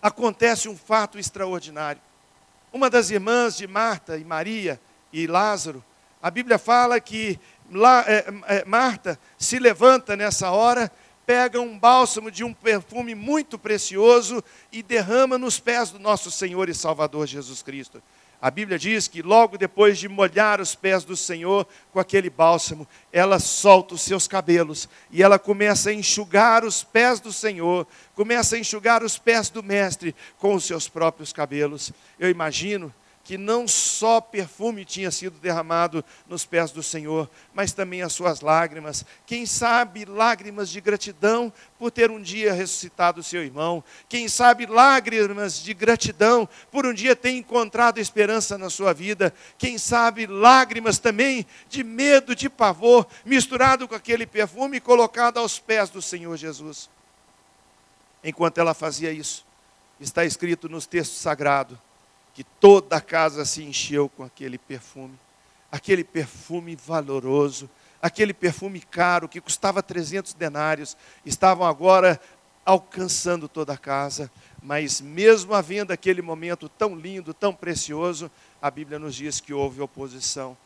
acontece 0.02 0.70
um 0.70 0.78
fato 0.78 1.18
extraordinário. 1.18 2.02
Uma 2.72 2.90
das 2.90 3.10
irmãs 3.10 3.58
de 3.58 3.68
Marta 3.68 4.18
e 4.18 4.24
Maria 4.24 4.80
e 5.12 5.26
Lázaro, 5.26 5.84
a 6.22 6.30
Bíblia 6.30 6.60
fala 6.60 7.00
que 7.00 7.40
é, 8.08 8.58
é, 8.58 8.66
Marta 8.66 9.20
se 9.38 9.60
levanta 9.60 10.16
nessa 10.16 10.52
hora 10.52 10.92
pega 11.30 11.62
um 11.62 11.78
bálsamo 11.78 12.32
de 12.32 12.44
um 12.44 12.52
perfume 12.52 13.14
muito 13.14 13.60
precioso 13.60 14.44
e 14.72 14.82
derrama 14.82 15.38
nos 15.38 15.60
pés 15.60 15.92
do 15.92 16.00
nosso 16.00 16.32
Senhor 16.32 16.68
e 16.70 16.74
Salvador 16.74 17.28
Jesus 17.28 17.62
Cristo. 17.62 18.02
A 18.42 18.50
Bíblia 18.50 18.80
diz 18.80 19.08
que 19.08 19.22
logo 19.22 19.58
depois 19.58 19.98
de 19.98 20.08
molhar 20.08 20.62
os 20.62 20.74
pés 20.74 21.04
do 21.04 21.18
Senhor 21.18 21.68
com 21.92 22.00
aquele 22.00 22.30
bálsamo, 22.30 22.88
ela 23.12 23.38
solta 23.38 23.96
os 23.96 24.02
seus 24.02 24.30
cabelos 24.30 24.88
e 25.12 25.22
ela 25.22 25.38
começa 25.38 25.90
a 25.90 25.94
enxugar 25.94 26.64
os 26.64 26.82
pés 26.82 27.20
do 27.20 27.34
Senhor, 27.34 27.86
começa 28.16 28.56
a 28.56 28.60
enxugar 28.60 29.04
os 29.04 29.18
pés 29.18 29.50
do 29.50 29.62
Mestre 29.62 30.16
com 30.38 30.54
os 30.54 30.64
seus 30.64 30.88
próprios 30.88 31.34
cabelos. 31.34 31.92
Eu 32.18 32.30
imagino 32.30 32.94
que 33.30 33.38
não 33.38 33.68
só 33.68 34.20
perfume 34.20 34.84
tinha 34.84 35.12
sido 35.12 35.38
derramado 35.38 36.04
nos 36.28 36.48
pés 36.48 36.72
do 36.72 36.82
Senhor, 36.82 37.30
mas 37.54 37.72
também 37.72 38.02
as 38.02 38.12
suas 38.12 38.42
lágrimas. 38.42 39.06
Quem 39.28 39.46
sabe 39.46 40.04
lágrimas 40.04 40.68
de 40.68 40.82
gratidão 40.82 41.54
por 41.78 41.92
ter 41.92 42.10
um 42.10 42.20
dia 42.20 42.54
ressuscitado 42.54 43.22
seu 43.22 43.44
irmão. 43.44 43.84
Quem 44.10 44.28
sabe 44.28 44.66
lágrimas 44.66 45.62
de 45.62 45.76
gratidão 45.76 46.50
por 46.72 46.88
um 46.88 46.92
dia 46.92 47.16
ter 47.16 47.30
encontrado 47.30 48.00
esperança 48.00 48.58
na 48.58 48.68
sua 48.68 48.94
vida. 48.94 49.32
Quem 49.60 49.78
sabe 49.78 50.26
lágrimas 50.26 50.98
também 50.98 51.46
de 51.70 51.84
medo, 51.84 52.36
de 52.36 52.50
pavor, 52.50 53.06
misturado 53.24 53.88
com 53.88 53.94
aquele 53.94 54.26
perfume 54.26 54.80
colocado 54.80 55.38
aos 55.38 55.60
pés 55.60 55.92
do 55.92 56.02
Senhor 56.02 56.36
Jesus. 56.36 56.90
Enquanto 58.24 58.58
ela 58.58 58.74
fazia 58.74 59.12
isso, 59.12 59.46
está 60.00 60.26
escrito 60.26 60.68
nos 60.68 60.88
textos 60.88 61.20
sagrados 61.20 61.78
que 62.40 62.44
toda 62.58 62.96
a 62.96 63.02
casa 63.02 63.44
se 63.44 63.62
encheu 63.62 64.08
com 64.08 64.24
aquele 64.24 64.58
perfume, 64.58 65.20
aquele 65.70 66.06
perfume 66.06 66.74
valoroso, 66.74 67.70
aquele 68.02 68.34
perfume 68.34 68.80
caro 68.80 69.28
que 69.28 69.42
custava 69.42 69.84
300 69.84 70.34
denários, 70.36 70.96
estavam 71.26 71.68
agora 71.68 72.18
alcançando 72.66 73.50
toda 73.50 73.74
a 73.74 73.78
casa, 73.78 74.32
mas 74.64 75.02
mesmo 75.02 75.54
havendo 75.54 75.92
aquele 75.92 76.22
momento 76.22 76.70
tão 76.70 76.96
lindo, 76.96 77.34
tão 77.34 77.54
precioso, 77.54 78.32
a 78.62 78.72
Bíblia 78.72 78.98
nos 78.98 79.16
diz 79.16 79.42
que 79.42 79.54
houve 79.54 79.82
oposição. 79.82 80.58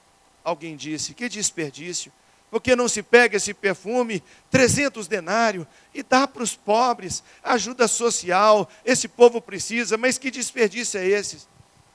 Alguém 0.44 0.76
disse: 0.76 1.16
que 1.16 1.28
desperdício, 1.28 2.12
porque 2.52 2.76
não 2.76 2.88
se 2.88 3.02
pega 3.02 3.38
esse 3.38 3.52
perfume, 3.52 4.22
300 4.52 5.08
denários, 5.08 5.66
e 5.92 6.04
dá 6.04 6.28
para 6.28 6.44
os 6.44 6.56
pobres, 6.56 7.24
ajuda 7.44 7.88
social, 7.88 8.70
esse 8.86 9.08
povo 9.08 9.42
precisa, 9.42 9.98
mas 9.98 10.20
que 10.20 10.30
desperdício 10.30 11.00
é 11.00 11.08
esse? 11.08 11.52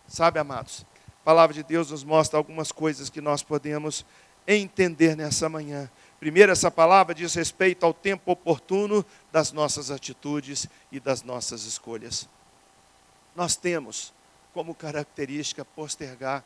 Sabe, 0.09 0.41
amados, 0.41 0.87
a 1.21 1.25
palavra 1.25 1.53
de 1.53 1.63
Deus 1.63 1.91
nos 1.91 2.03
mostra 2.03 2.39
algumas 2.39 2.73
coisas 2.73 3.11
que 3.11 3.21
nós 3.21 3.43
podemos 3.43 4.07
entender 4.47 5.15
nessa 5.15 5.51
manhã. 5.51 5.91
Primeiro, 6.19 6.51
essa 6.51 6.71
palavra 6.71 7.15
diz 7.15 7.35
respeito 7.35 7.85
ao 7.85 7.93
tempo 7.93 8.33
oportuno 8.33 9.05
das 9.31 9.53
nossas 9.53 9.91
atitudes 9.91 10.67
e 10.91 10.99
das 10.99 11.23
nossas 11.23 11.65
escolhas. 11.65 12.27
Nós 13.37 13.55
temos 13.55 14.15
como 14.55 14.75
característica 14.75 15.63
postergar. 15.63 16.43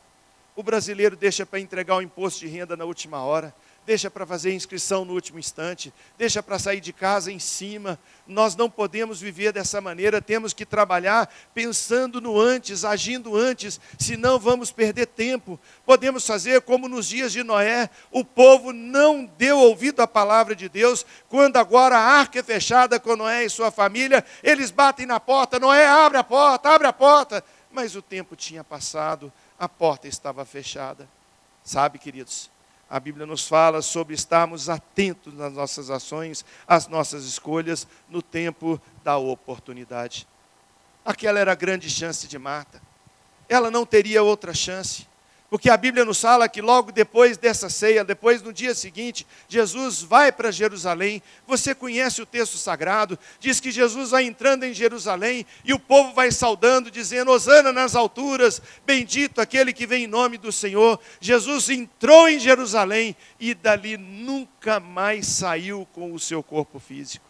O 0.55 0.61
brasileiro 0.61 1.15
deixa 1.15 1.45
para 1.45 1.61
entregar 1.61 1.95
o 1.95 2.01
imposto 2.01 2.41
de 2.41 2.47
renda 2.47 2.75
na 2.75 2.83
última 2.83 3.23
hora, 3.23 3.55
deixa 3.85 4.09
para 4.09 4.25
fazer 4.25 4.53
inscrição 4.53 5.03
no 5.03 5.13
último 5.13 5.39
instante, 5.39 5.93
deixa 6.17 6.41
para 6.41 6.57
sair 6.57 6.79
de 6.79 6.93
casa 6.93 7.31
em 7.31 7.39
cima. 7.39 7.99
Nós 8.25 8.55
não 8.55 8.69
podemos 8.69 9.19
viver 9.19 9.51
dessa 9.51 9.81
maneira, 9.81 10.21
temos 10.21 10.53
que 10.53 10.65
trabalhar 10.65 11.33
pensando 11.53 12.21
no 12.21 12.39
antes, 12.39 12.85
agindo 12.85 13.35
antes, 13.35 13.79
senão 13.99 14.39
vamos 14.39 14.71
perder 14.71 15.07
tempo. 15.07 15.59
Podemos 15.85 16.25
fazer 16.25 16.61
como 16.61 16.87
nos 16.87 17.07
dias 17.07 17.31
de 17.31 17.43
Noé, 17.43 17.89
o 18.11 18.23
povo 18.23 18.71
não 18.71 19.25
deu 19.37 19.59
ouvido 19.59 20.01
à 20.01 20.07
palavra 20.07 20.55
de 20.55 20.69
Deus, 20.69 21.05
quando 21.27 21.57
agora 21.57 21.97
a 21.97 22.19
arca 22.19 22.39
é 22.39 22.43
fechada 22.43 22.99
com 22.99 23.15
Noé 23.15 23.43
e 23.43 23.49
sua 23.49 23.71
família, 23.71 24.23
eles 24.41 24.71
batem 24.71 25.05
na 25.05 25.19
porta, 25.19 25.59
Noé 25.59 25.85
abre 25.85 26.17
a 26.17 26.23
porta, 26.23 26.69
abre 26.69 26.87
a 26.87 26.93
porta, 26.93 27.43
mas 27.71 27.95
o 27.95 28.01
tempo 28.01 28.35
tinha 28.35 28.63
passado, 28.63 29.31
a 29.59 29.67
porta 29.67 30.07
estava 30.07 30.45
fechada. 30.45 31.07
Sabe, 31.63 31.97
queridos, 31.97 32.51
a 32.93 32.99
Bíblia 32.99 33.25
nos 33.25 33.47
fala 33.47 33.81
sobre 33.81 34.13
estarmos 34.13 34.69
atentos 34.69 35.33
nas 35.33 35.51
nossas 35.51 35.89
ações, 35.89 36.45
às 36.67 36.87
nossas 36.87 37.23
escolhas, 37.23 37.87
no 38.07 38.21
tempo 38.21 38.79
da 39.03 39.17
oportunidade. 39.17 40.27
Aquela 41.03 41.39
era 41.39 41.53
a 41.53 41.55
grande 41.55 41.89
chance 41.89 42.27
de 42.27 42.37
Marta. 42.37 42.79
Ela 43.49 43.71
não 43.71 43.83
teria 43.83 44.21
outra 44.21 44.53
chance, 44.53 45.07
Porque 45.53 45.69
a 45.69 45.77
Bíblia 45.77 46.03
nos 46.03 46.19
fala 46.19 46.49
que 46.49 46.63
logo 46.63 46.91
depois 46.91 47.37
dessa 47.37 47.69
ceia, 47.69 48.03
depois 48.03 48.41
no 48.41 48.51
dia 48.51 48.73
seguinte, 48.73 49.23
Jesus 49.47 50.01
vai 50.01 50.31
para 50.31 50.49
Jerusalém. 50.49 51.21
Você 51.45 51.75
conhece 51.75 52.23
o 52.23 52.25
texto 52.25 52.57
sagrado, 52.57 53.19
diz 53.39 53.59
que 53.59 53.69
Jesus 53.69 54.09
vai 54.09 54.23
entrando 54.23 54.63
em 54.63 54.73
Jerusalém 54.73 55.45
e 55.63 55.71
o 55.71 55.77
povo 55.77 56.11
vai 56.11 56.31
saudando, 56.31 56.89
dizendo: 56.89 57.29
Hosana 57.29 57.71
nas 57.71 57.95
alturas, 57.95 58.59
bendito 58.83 59.39
aquele 59.39 59.71
que 59.73 59.85
vem 59.85 60.05
em 60.05 60.07
nome 60.07 60.39
do 60.39 60.51
Senhor. 60.51 60.99
Jesus 61.21 61.69
entrou 61.69 62.27
em 62.27 62.39
Jerusalém 62.39 63.15
e 63.39 63.53
dali 63.53 63.95
nunca 63.95 64.79
mais 64.79 65.27
saiu 65.27 65.87
com 65.93 66.13
o 66.13 66.19
seu 66.19 66.41
corpo 66.41 66.79
físico. 66.79 67.27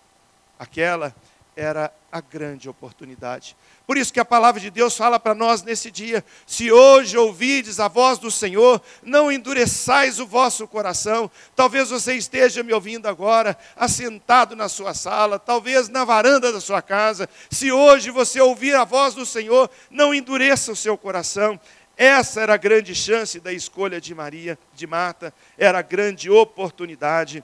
Aquela 0.58 1.14
era 1.56 1.94
a 2.12 2.20
grande 2.22 2.70
oportunidade. 2.70 3.56
Por 3.86 3.98
isso 3.98 4.14
que 4.14 4.20
a 4.20 4.26
palavra 4.26 4.62
de 4.62 4.70
Deus 4.70 4.96
fala 4.96 5.20
para 5.20 5.36
nós 5.36 5.64
nesse 5.64 5.92
dia: 5.92 6.24
se 6.46 6.72
hoje 6.72 7.18
ouvides 7.18 7.80
a 7.80 7.88
voz 7.88 8.18
do 8.18 8.32
Senhor, 8.32 8.82
não 9.02 9.32
endureçais 9.32 10.20
o 10.20 10.26
vosso 10.26 10.68
coração. 10.68 11.30
Talvez 11.56 11.90
você 11.90 12.16
esteja 12.16 12.64
me 12.64 12.74
ouvindo 12.74 13.08
agora, 13.08 13.58
assentado 13.76 14.56
na 14.56 14.70
sua 14.70 14.94
sala, 14.94 15.38
talvez 15.38 15.90
na 15.90 16.06
varanda 16.06 16.52
da 16.52 16.62
sua 16.62 16.82
casa. 16.82 17.30
Se 17.50 17.72
hoje 17.72 18.10
você 18.10 18.40
ouvir 18.42 18.76
a 18.76 18.84
voz 18.84 19.14
do 19.14 19.26
Senhor, 19.26 19.70
não 19.90 20.14
endureça 20.14 20.72
o 20.72 20.76
seu 20.76 20.98
coração. 20.98 21.60
Essa 21.96 22.42
era 22.42 22.56
a 22.56 22.58
grande 22.58 22.96
chance 22.96 23.40
da 23.40 23.54
escolha 23.54 24.02
de 24.02 24.16
Maria, 24.16 24.58
de 24.74 24.88
Marta, 24.88 25.32
era 25.58 25.78
a 25.78 25.84
grande 25.84 26.30
oportunidade. 26.30 27.44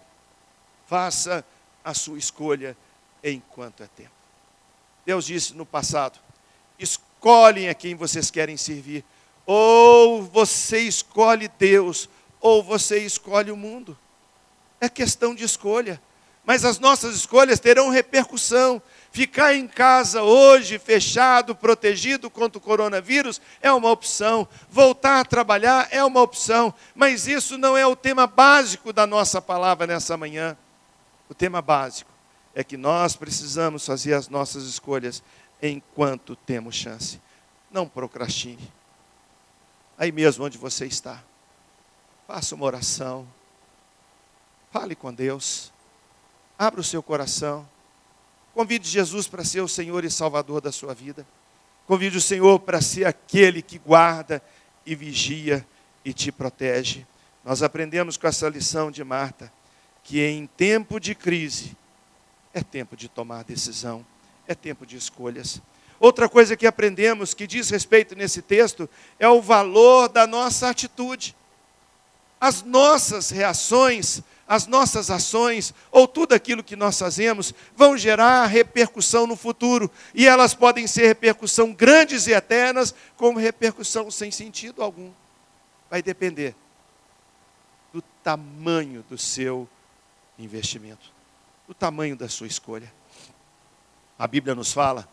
Faça 0.88 1.46
a 1.84 1.94
sua 1.94 2.18
escolha 2.18 2.76
enquanto 3.24 3.84
é 3.84 3.88
tempo. 3.88 4.12
Deus 5.06 5.26
disse 5.26 5.54
no 5.54 5.66
passado: 5.66 6.20
escolhem 6.78 7.70
a 7.70 7.74
quem 7.74 7.96
vocês 7.96 8.32
querem 8.32 8.58
servir. 8.58 9.04
Ou 9.46 10.22
você 10.22 10.82
escolhe 10.82 11.48
Deus, 11.58 12.08
ou 12.40 12.62
você 12.62 13.00
escolhe 13.00 13.52
o 13.52 13.58
mundo. 13.58 13.98
É 14.80 14.88
questão 14.88 15.34
de 15.34 15.44
escolha. 15.44 16.00
Mas 16.46 16.64
as 16.64 16.80
nossas 16.80 17.16
escolhas 17.16 17.60
terão 17.60 17.90
repercussão. 17.90 18.82
Ficar 19.12 19.56
em 19.56 19.68
casa 19.68 20.22
hoje, 20.22 20.78
fechado, 20.78 21.56
protegido 21.56 22.30
contra 22.30 22.60
o 22.60 22.62
coronavírus, 22.62 23.42
é 23.62 23.72
uma 23.72 23.90
opção. 23.90 24.48
Voltar 24.70 25.20
a 25.20 25.26
trabalhar 25.26 25.88
é 25.92 26.04
uma 26.04 26.22
opção. 26.22 26.74
Mas 26.94 27.28
isso 27.28 27.58
não 27.58 27.76
é 27.76 27.86
o 27.86 27.96
tema 27.96 28.28
básico 28.28 28.94
da 28.94 29.06
nossa 29.08 29.42
palavra 29.42 29.88
nessa 29.88 30.16
manhã. 30.16 30.56
O 31.28 31.34
tema 31.34 31.62
básico 31.62 32.09
é 32.54 32.64
que 32.64 32.78
nós 32.78 33.16
precisamos 33.16 33.86
fazer 33.86 34.14
as 34.14 34.28
nossas 34.28 34.64
escolhas 34.64 35.24
enquanto 35.62 36.36
temos 36.36 36.76
chance. 36.76 37.20
Não 37.72 37.88
procrastine. 37.88 38.72
Aí 39.98 40.12
mesmo 40.12 40.46
onde 40.46 40.58
você 40.58 40.86
está, 40.86 41.22
faça 42.28 42.56
uma 42.56 42.66
oração. 42.66 43.28
Fale 44.72 44.96
com 44.96 45.14
Deus. 45.14 45.72
Abra 46.58 46.80
o 46.80 46.84
seu 46.84 47.04
coração. 47.04 47.68
Convide 48.54 48.88
Jesus 48.88 49.28
para 49.28 49.44
ser 49.44 49.62
o 49.62 49.68
Senhor 49.68 50.04
e 50.04 50.10
Salvador 50.10 50.62
da 50.62 50.72
sua 50.72 50.94
vida. 50.94 51.26
Convide 51.86 52.18
o 52.18 52.22
Senhor 52.22 52.60
para 52.60 52.82
ser 52.82 53.06
aquele 53.06 53.62
que 53.62 53.80
guarda 53.80 54.42
e 54.86 54.96
vigia 54.96 55.66
e 56.04 56.14
te 56.14 56.32
protege. 56.32 57.06
Nós 57.44 57.64
aprendemos 57.64 58.18
com 58.18 58.28
essa 58.28 58.48
lição 58.50 58.92
de 58.92 59.04
Marta 59.04 59.52
que 60.04 60.24
em 60.24 60.46
tempo 60.46 61.00
de 61.00 61.14
crise 61.16 61.76
é 62.60 62.64
tempo 62.64 62.96
de 62.96 63.08
tomar 63.10 63.44
decisão 63.44 64.06
é 64.50 64.56
tempo 64.56 64.84
de 64.84 64.98
escolhas. 64.98 65.62
Outra 66.00 66.28
coisa 66.28 66.58
que 66.58 66.66
aprendemos 66.66 67.36
que 67.36 67.46
diz 67.46 67.70
respeito 67.70 68.16
nesse 68.16 68.42
texto 68.42 68.90
é 69.20 69.30
o 69.30 69.42
valor 69.42 70.10
da 70.10 70.26
nossa 70.26 70.70
atitude. 70.70 71.36
As 72.42 72.64
nossas 72.64 73.30
reações, 73.30 74.24
as 74.48 74.66
nossas 74.66 75.12
ações, 75.12 75.72
ou 75.92 76.08
tudo 76.08 76.34
aquilo 76.34 76.64
que 76.64 76.76
nós 76.76 76.98
fazemos, 76.98 77.54
vão 77.76 77.96
gerar 77.96 78.48
repercussão 78.48 79.28
no 79.28 79.36
futuro. 79.36 79.92
E 80.16 80.28
elas 80.28 80.56
podem 80.56 80.88
ser 80.88 81.06
repercussão 81.06 81.74
grandes 81.74 82.26
e 82.26 82.32
eternas, 82.32 82.96
como 83.16 83.38
repercussão 83.38 84.10
sem 84.10 84.32
sentido 84.32 84.82
algum. 84.82 85.12
Vai 85.92 86.02
depender 86.02 86.56
do 87.94 88.02
tamanho 88.24 89.06
do 89.08 89.18
seu 89.18 89.68
investimento, 90.40 91.12
do 91.70 91.74
tamanho 91.76 92.16
da 92.16 92.28
sua 92.28 92.48
escolha. 92.48 92.92
A 94.18 94.26
Bíblia 94.26 94.56
nos 94.56 94.74
fala 94.74 95.08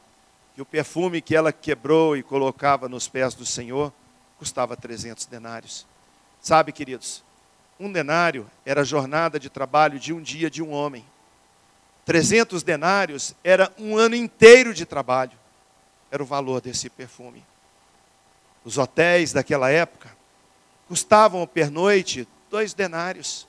que 0.55 0.63
o 0.63 0.65
perfume 0.65 1.21
que 1.21 1.37
ela 1.37 1.53
quebrou 1.53 2.17
e 2.17 2.23
colocava 2.23 2.89
nos 2.89 3.07
pés 3.07 3.35
do 3.35 3.45
Senhor 3.45 3.93
custava 4.39 4.75
300 4.75 5.27
denários. 5.27 5.87
Sabe, 6.41 6.73
queridos, 6.73 7.23
um 7.79 7.93
denário 7.93 8.51
era 8.65 8.81
a 8.81 8.85
jornada 8.85 9.39
de 9.39 9.51
trabalho 9.51 10.01
de 10.01 10.15
um 10.15 10.23
dia 10.23 10.49
de 10.49 10.63
um 10.63 10.73
homem. 10.73 11.05
300 12.07 12.63
denários 12.63 13.35
era 13.45 13.71
um 13.79 13.99
ano 13.99 14.17
inteiro 14.17 14.73
de 14.73 14.87
trabalho. 14.87 15.39
Era 16.11 16.23
o 16.23 16.27
valor 16.27 16.63
desse 16.63 16.89
perfume. 16.89 17.45
Os 18.65 18.79
hotéis 18.79 19.31
daquela 19.31 19.71
época 19.71 20.09
custavam 20.89 21.47
pernoite 21.47 22.27
dois 22.49 22.73
denários. 22.73 23.47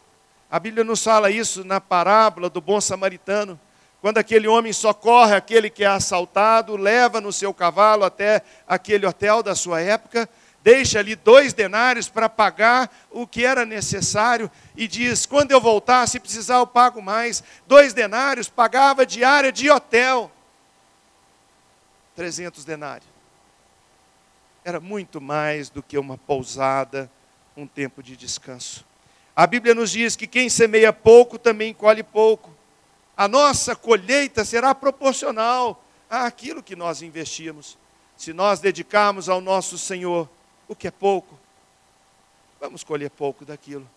A 0.49 0.59
Bíblia 0.59 0.83
nos 0.83 1.03
fala 1.03 1.29
isso 1.29 1.65
na 1.65 1.81
parábola 1.81 2.49
do 2.49 2.61
bom 2.61 2.79
samaritano. 2.79 3.59
Quando 4.01 4.17
aquele 4.17 4.47
homem 4.47 4.71
socorre 4.71 5.35
aquele 5.35 5.69
que 5.69 5.83
é 5.83 5.87
assaltado, 5.87 6.77
leva 6.77 7.19
no 7.19 7.33
seu 7.33 7.53
cavalo 7.53 8.05
até 8.05 8.41
aquele 8.65 9.05
hotel 9.05 9.43
da 9.43 9.53
sua 9.55 9.81
época, 9.81 10.29
deixa 10.63 10.99
ali 10.99 11.15
dois 11.15 11.51
denários 11.51 12.07
para 12.07 12.29
pagar 12.29 12.89
o 13.11 13.27
que 13.27 13.43
era 13.43 13.65
necessário 13.65 14.49
e 14.75 14.87
diz: 14.87 15.25
quando 15.25 15.51
eu 15.51 15.59
voltar, 15.59 16.07
se 16.07 16.19
precisar, 16.19 16.59
eu 16.59 16.67
pago 16.67 17.01
mais. 17.01 17.43
Dois 17.67 17.91
denários 17.93 18.47
pagava 18.47 19.05
diária 19.05 19.51
de 19.51 19.69
hotel. 19.69 20.31
300 22.15 22.63
denários. 22.63 23.09
Era 24.63 24.79
muito 24.79 25.19
mais 25.19 25.69
do 25.69 25.83
que 25.83 25.97
uma 25.97 26.17
pousada, 26.17 27.11
um 27.55 27.67
tempo 27.67 28.01
de 28.01 28.15
descanso. 28.15 28.86
A 29.37 29.47
Bíblia 29.47 29.73
nos 29.73 29.91
diz 29.91 30.17
que 30.17 30.27
quem 30.27 30.49
semeia 30.49 30.91
pouco 30.91 31.39
também 31.39 31.73
colhe 31.73 32.03
pouco 32.03 32.57
a 33.17 33.27
nossa 33.27 33.75
colheita 33.75 34.45
será 34.45 34.75
proporcional 34.75 35.83
àquilo 36.07 36.61
que 36.61 36.75
nós 36.75 37.01
investimos. 37.01 37.75
Se 38.15 38.31
nós 38.31 38.59
dedicarmos 38.59 39.27
ao 39.27 39.41
nosso 39.41 39.75
Senhor 39.75 40.29
o 40.67 40.75
que 40.75 40.87
é 40.87 40.91
pouco, 40.91 41.37
vamos 42.61 42.83
colher 42.83 43.09
pouco 43.09 43.43
daquilo. 43.43 43.89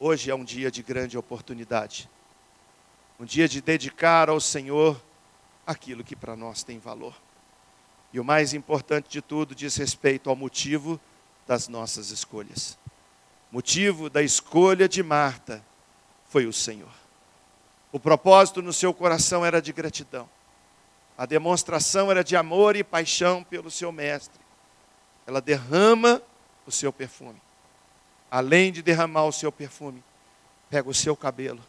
Hoje 0.00 0.30
é 0.30 0.34
um 0.34 0.44
dia 0.44 0.70
de 0.70 0.82
grande 0.82 1.18
oportunidade. 1.18 2.08
Um 3.20 3.26
dia 3.26 3.46
de 3.46 3.60
dedicar 3.60 4.30
ao 4.30 4.40
Senhor 4.40 5.00
aquilo 5.66 6.02
que 6.02 6.16
para 6.16 6.34
nós 6.34 6.62
tem 6.62 6.78
valor. 6.78 7.14
E 8.14 8.20
o 8.20 8.24
mais 8.24 8.54
importante 8.54 9.10
de 9.10 9.20
tudo 9.20 9.54
diz 9.54 9.76
respeito 9.76 10.30
ao 10.30 10.36
motivo 10.36 10.98
das 11.46 11.68
nossas 11.68 12.10
escolhas. 12.10 12.78
Motivo 13.50 14.10
da 14.10 14.22
escolha 14.22 14.88
de 14.88 15.02
Marta 15.02 15.64
foi 16.28 16.46
o 16.46 16.52
Senhor. 16.52 16.92
O 17.92 18.00
propósito 18.00 18.60
no 18.60 18.72
seu 18.72 18.92
coração 18.92 19.44
era 19.44 19.62
de 19.62 19.72
gratidão. 19.72 20.28
A 21.16 21.24
demonstração 21.24 22.10
era 22.10 22.22
de 22.22 22.36
amor 22.36 22.76
e 22.76 22.84
paixão 22.84 23.42
pelo 23.42 23.70
seu 23.70 23.90
mestre. 23.90 24.40
Ela 25.26 25.40
derrama 25.40 26.20
o 26.66 26.70
seu 26.70 26.92
perfume. 26.92 27.40
Além 28.30 28.70
de 28.70 28.82
derramar 28.82 29.24
o 29.24 29.32
seu 29.32 29.50
perfume, 29.50 30.04
pega 30.68 30.88
o 30.88 30.94
seu 30.94 31.16
cabelo, 31.16 31.62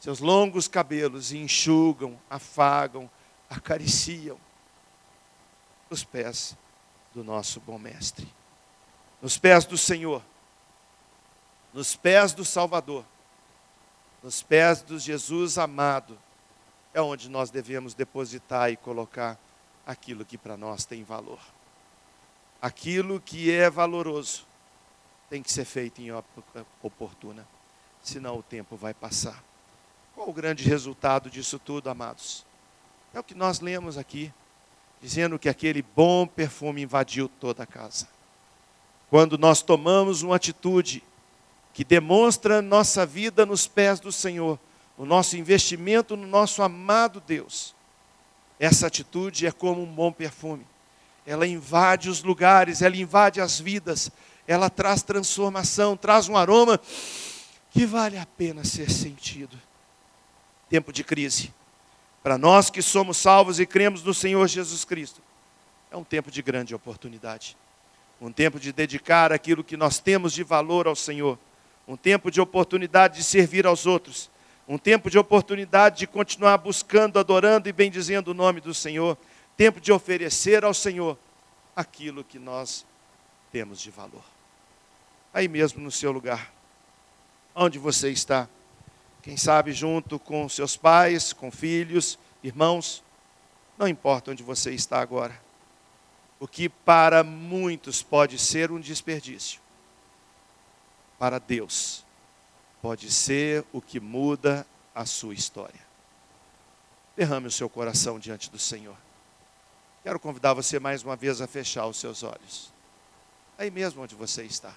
seus 0.00 0.18
longos 0.18 0.66
cabelos 0.66 1.32
e 1.32 1.38
enxugam, 1.38 2.18
afagam, 2.28 3.08
acariciam 3.48 4.38
os 5.88 6.04
pés 6.04 6.56
do 7.14 7.22
nosso 7.22 7.60
bom 7.60 7.78
mestre. 7.78 8.28
Nos 9.22 9.38
pés 9.38 9.64
do 9.64 9.76
Senhor, 9.76 10.22
nos 11.72 11.96
pés 11.96 12.32
do 12.32 12.44
Salvador 12.44 13.04
nos 14.22 14.42
pés 14.42 14.82
do 14.82 14.98
Jesus 14.98 15.56
amado, 15.56 16.18
é 16.92 17.00
onde 17.00 17.28
nós 17.28 17.50
devemos 17.50 17.94
depositar 17.94 18.70
e 18.70 18.76
colocar 18.76 19.38
aquilo 19.86 20.24
que 20.24 20.36
para 20.36 20.56
nós 20.56 20.84
tem 20.84 21.02
valor. 21.02 21.40
Aquilo 22.60 23.20
que 23.20 23.50
é 23.50 23.70
valoroso 23.70 24.44
tem 25.30 25.42
que 25.42 25.50
ser 25.50 25.64
feito 25.64 26.02
em 26.02 26.10
época 26.10 26.66
oportuna, 26.82 27.46
senão 28.02 28.38
o 28.38 28.42
tempo 28.42 28.76
vai 28.76 28.92
passar. 28.92 29.42
Qual 30.14 30.28
o 30.28 30.32
grande 30.32 30.64
resultado 30.64 31.30
disso 31.30 31.58
tudo, 31.58 31.88
amados? 31.88 32.44
É 33.14 33.20
o 33.20 33.24
que 33.24 33.34
nós 33.34 33.60
lemos 33.60 33.96
aqui, 33.96 34.32
dizendo 35.00 35.38
que 35.38 35.48
aquele 35.48 35.82
bom 35.82 36.26
perfume 36.26 36.82
invadiu 36.82 37.28
toda 37.28 37.62
a 37.62 37.66
casa. 37.66 38.06
Quando 39.08 39.38
nós 39.38 39.62
tomamos 39.62 40.22
uma 40.22 40.36
atitude 40.36 41.02
que 41.72 41.84
demonstra 41.84 42.60
nossa 42.60 43.06
vida 43.06 43.46
nos 43.46 43.66
pés 43.66 44.00
do 44.00 44.10
Senhor, 44.10 44.58
o 44.96 45.04
nosso 45.04 45.36
investimento 45.36 46.16
no 46.16 46.26
nosso 46.26 46.62
amado 46.62 47.22
Deus. 47.26 47.74
Essa 48.58 48.88
atitude 48.88 49.46
é 49.46 49.52
como 49.52 49.82
um 49.82 49.86
bom 49.86 50.12
perfume. 50.12 50.66
ela 51.26 51.46
invade 51.46 52.10
os 52.10 52.22
lugares, 52.22 52.82
ela 52.82 52.96
invade 52.96 53.40
as 53.40 53.60
vidas, 53.60 54.10
ela 54.46 54.68
traz 54.68 55.02
transformação, 55.02 55.96
traz 55.96 56.28
um 56.28 56.36
aroma 56.36 56.80
que 57.70 57.86
vale 57.86 58.18
a 58.18 58.26
pena 58.26 58.64
ser 58.64 58.90
sentido. 58.90 59.56
Tempo 60.68 60.92
de 60.92 61.04
crise. 61.04 61.52
Para 62.22 62.36
nós 62.36 62.68
que 62.68 62.82
somos 62.82 63.16
salvos 63.16 63.60
e 63.60 63.66
cremos 63.66 64.02
no 64.02 64.12
Senhor 64.12 64.46
Jesus 64.46 64.84
Cristo, 64.84 65.22
é 65.90 65.96
um 65.96 66.04
tempo 66.04 66.30
de 66.30 66.42
grande 66.42 66.74
oportunidade. 66.74 67.56
Um 68.20 68.30
tempo 68.30 68.60
de 68.60 68.72
dedicar 68.72 69.32
aquilo 69.32 69.64
que 69.64 69.76
nós 69.76 69.98
temos 69.98 70.32
de 70.32 70.44
valor 70.44 70.86
ao 70.86 70.94
Senhor. 70.94 71.38
Um 71.90 71.96
tempo 71.96 72.30
de 72.30 72.40
oportunidade 72.40 73.16
de 73.16 73.24
servir 73.24 73.66
aos 73.66 73.84
outros. 73.84 74.30
Um 74.68 74.78
tempo 74.78 75.10
de 75.10 75.18
oportunidade 75.18 75.98
de 75.98 76.06
continuar 76.06 76.56
buscando, 76.58 77.18
adorando 77.18 77.68
e 77.68 77.72
bendizendo 77.72 78.30
o 78.30 78.34
nome 78.34 78.60
do 78.60 78.72
Senhor 78.72 79.18
tempo 79.60 79.78
de 79.78 79.92
oferecer 79.92 80.64
ao 80.64 80.72
Senhor 80.72 81.18
aquilo 81.76 82.24
que 82.24 82.38
nós 82.38 82.86
temos 83.52 83.78
de 83.78 83.90
valor. 83.90 84.24
Aí 85.34 85.48
mesmo 85.48 85.82
no 85.82 85.90
seu 85.90 86.10
lugar, 86.10 86.50
onde 87.54 87.78
você 87.78 88.10
está, 88.10 88.48
quem 89.22 89.36
sabe 89.36 89.72
junto 89.72 90.18
com 90.18 90.48
seus 90.48 90.78
pais, 90.78 91.34
com 91.34 91.50
filhos, 91.50 92.18
irmãos, 92.42 93.04
não 93.76 93.86
importa 93.86 94.30
onde 94.30 94.42
você 94.42 94.70
está 94.70 94.98
agora. 94.98 95.38
O 96.38 96.48
que 96.48 96.70
para 96.70 97.22
muitos 97.22 98.02
pode 98.02 98.38
ser 98.38 98.70
um 98.70 98.80
desperdício, 98.80 99.60
para 101.20 101.38
Deus 101.38 102.02
pode 102.80 103.12
ser 103.12 103.62
o 103.74 103.82
que 103.82 104.00
muda 104.00 104.66
a 104.94 105.04
sua 105.04 105.34
história. 105.34 105.80
Derrame 107.14 107.46
o 107.46 107.50
seu 107.50 107.68
coração 107.68 108.18
diante 108.18 108.50
do 108.50 108.58
Senhor. 108.58 108.96
Quero 110.02 110.18
convidar 110.18 110.54
você 110.54 110.80
mais 110.80 111.02
uma 111.02 111.16
vez 111.16 111.42
a 111.42 111.46
fechar 111.46 111.86
os 111.86 111.98
seus 111.98 112.22
olhos. 112.22 112.72
Aí 113.58 113.70
mesmo 113.70 114.02
onde 114.02 114.14
você 114.14 114.44
está. 114.44 114.74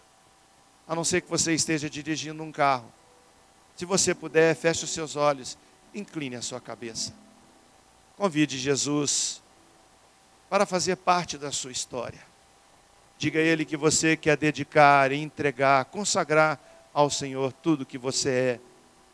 A 0.86 0.94
não 0.94 1.06
ser 1.06 1.22
que 1.22 1.30
você 1.30 1.54
esteja 1.54 1.90
dirigindo 1.90 2.44
um 2.44 2.52
carro. 2.52 2.92
Se 3.78 3.86
você 3.86 4.14
puder, 4.14 4.54
feche 4.54 4.84
os 4.84 4.92
seus 4.92 5.16
olhos, 5.16 5.58
incline 5.96 6.36
a 6.36 6.42
sua 6.42 6.60
cabeça. 6.60 7.14
Convide 8.18 8.58
Jesus 8.58 9.42
para 10.50 10.66
fazer 10.66 10.98
parte 10.98 11.38
da 11.38 11.54
sua 11.54 11.72
história. 11.72 12.33
Diga 13.18 13.40
a 13.40 13.44
Ele 13.44 13.66
que 13.66 13.78
você 13.78 14.18
quer 14.18 14.38
dedicar, 14.38 15.12
entregar, 15.12 15.86
consagrar 15.86 16.60
ao 16.94 17.10
Senhor 17.10 17.52
tudo 17.54 17.86
que 17.86 17.98
você 17.98 18.30
é 18.30 18.60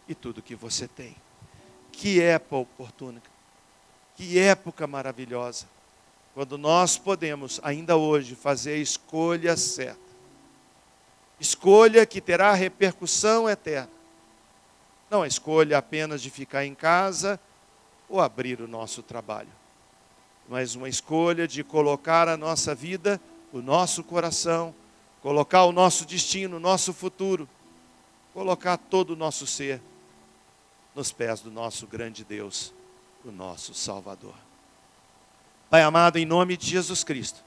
e 0.07 0.15
tudo 0.15 0.41
que 0.41 0.55
você 0.55 0.87
tem. 0.87 1.15
Que 1.91 2.21
época 2.21 2.57
oportuna, 2.57 3.21
que 4.15 4.39
época 4.39 4.87
maravilhosa 4.87 5.67
quando 6.39 6.57
nós 6.57 6.97
podemos, 6.97 7.59
ainda 7.63 7.97
hoje, 7.97 8.33
fazer 8.35 8.73
a 8.73 8.77
escolha 8.77 9.57
certa. 9.57 9.99
Escolha 11.37 12.05
que 12.05 12.21
terá 12.21 12.53
repercussão 12.53 13.49
eterna. 13.49 13.89
Não 15.09 15.23
a 15.23 15.27
escolha 15.27 15.77
apenas 15.77 16.21
de 16.21 16.29
ficar 16.29 16.65
em 16.65 16.75
casa 16.75 17.39
ou 18.07 18.21
abrir 18.21 18.61
o 18.61 18.67
nosso 18.69 19.03
trabalho, 19.03 19.49
mas 20.47 20.75
uma 20.75 20.87
escolha 20.87 21.47
de 21.47 21.63
colocar 21.63 22.29
a 22.29 22.37
nossa 22.37 22.73
vida, 22.73 23.19
o 23.51 23.61
nosso 23.61 24.03
coração, 24.03 24.73
colocar 25.21 25.65
o 25.65 25.71
nosso 25.71 26.05
destino, 26.05 26.57
o 26.57 26.59
nosso 26.59 26.93
futuro, 26.93 27.47
colocar 28.33 28.77
todo 28.77 29.11
o 29.11 29.15
nosso 29.15 29.45
ser 29.47 29.81
nos 30.95 31.11
pés 31.11 31.41
do 31.41 31.51
nosso 31.51 31.87
grande 31.87 32.23
Deus, 32.23 32.73
o 33.23 33.31
nosso 33.31 33.73
Salvador. 33.73 34.35
Pai 35.69 35.81
amado, 35.81 36.17
em 36.17 36.25
nome 36.25 36.57
de 36.57 36.65
Jesus 36.67 37.03
Cristo, 37.03 37.43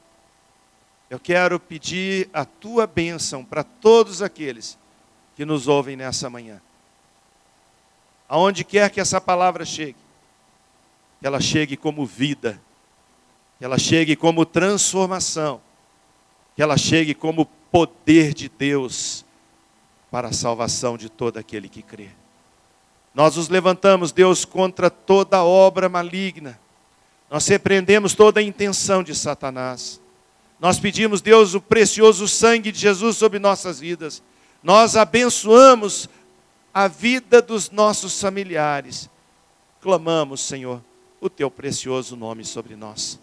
eu 1.10 1.18
quero 1.18 1.60
pedir 1.60 2.30
a 2.32 2.44
tua 2.44 2.86
bênção 2.86 3.44
para 3.44 3.62
todos 3.62 4.22
aqueles 4.22 4.78
que 5.36 5.44
nos 5.44 5.68
ouvem 5.68 5.96
nessa 5.96 6.30
manhã. 6.30 6.60
Aonde 8.28 8.64
quer 8.64 8.90
que 8.90 9.00
essa 9.00 9.20
palavra 9.20 9.64
chegue, 9.64 9.98
que 11.20 11.26
ela 11.26 11.40
chegue 11.40 11.76
como 11.76 12.06
vida, 12.06 12.60
que 13.58 13.64
ela 13.64 13.78
chegue 13.78 14.16
como 14.16 14.46
transformação, 14.46 15.60
que 16.54 16.62
ela 16.62 16.76
chegue 16.76 17.14
como 17.14 17.46
poder 17.70 18.34
de 18.34 18.48
Deus 18.48 19.24
para 20.10 20.28
a 20.28 20.32
salvação 20.32 20.96
de 20.96 21.08
todo 21.08 21.38
aquele 21.38 21.68
que 21.68 21.82
crê. 21.82 22.10
Nós 23.14 23.36
nos 23.36 23.48
levantamos, 23.48 24.12
Deus, 24.12 24.44
contra 24.44 24.90
toda 24.90 25.42
obra 25.42 25.88
maligna 25.88 26.58
nós 27.32 27.48
repreendemos 27.48 28.14
toda 28.14 28.40
a 28.40 28.42
intenção 28.42 29.02
de 29.02 29.14
Satanás. 29.14 29.98
Nós 30.60 30.78
pedimos, 30.78 31.22
Deus, 31.22 31.54
o 31.54 31.62
precioso 31.62 32.28
sangue 32.28 32.70
de 32.70 32.78
Jesus 32.78 33.16
sobre 33.16 33.38
nossas 33.38 33.80
vidas. 33.80 34.22
Nós 34.62 34.96
abençoamos 34.98 36.10
a 36.74 36.86
vida 36.86 37.40
dos 37.40 37.70
nossos 37.70 38.20
familiares. 38.20 39.08
Clamamos, 39.80 40.42
Senhor, 40.42 40.82
o 41.22 41.30
teu 41.30 41.50
precioso 41.50 42.16
nome 42.16 42.44
sobre 42.44 42.76
nós. 42.76 43.18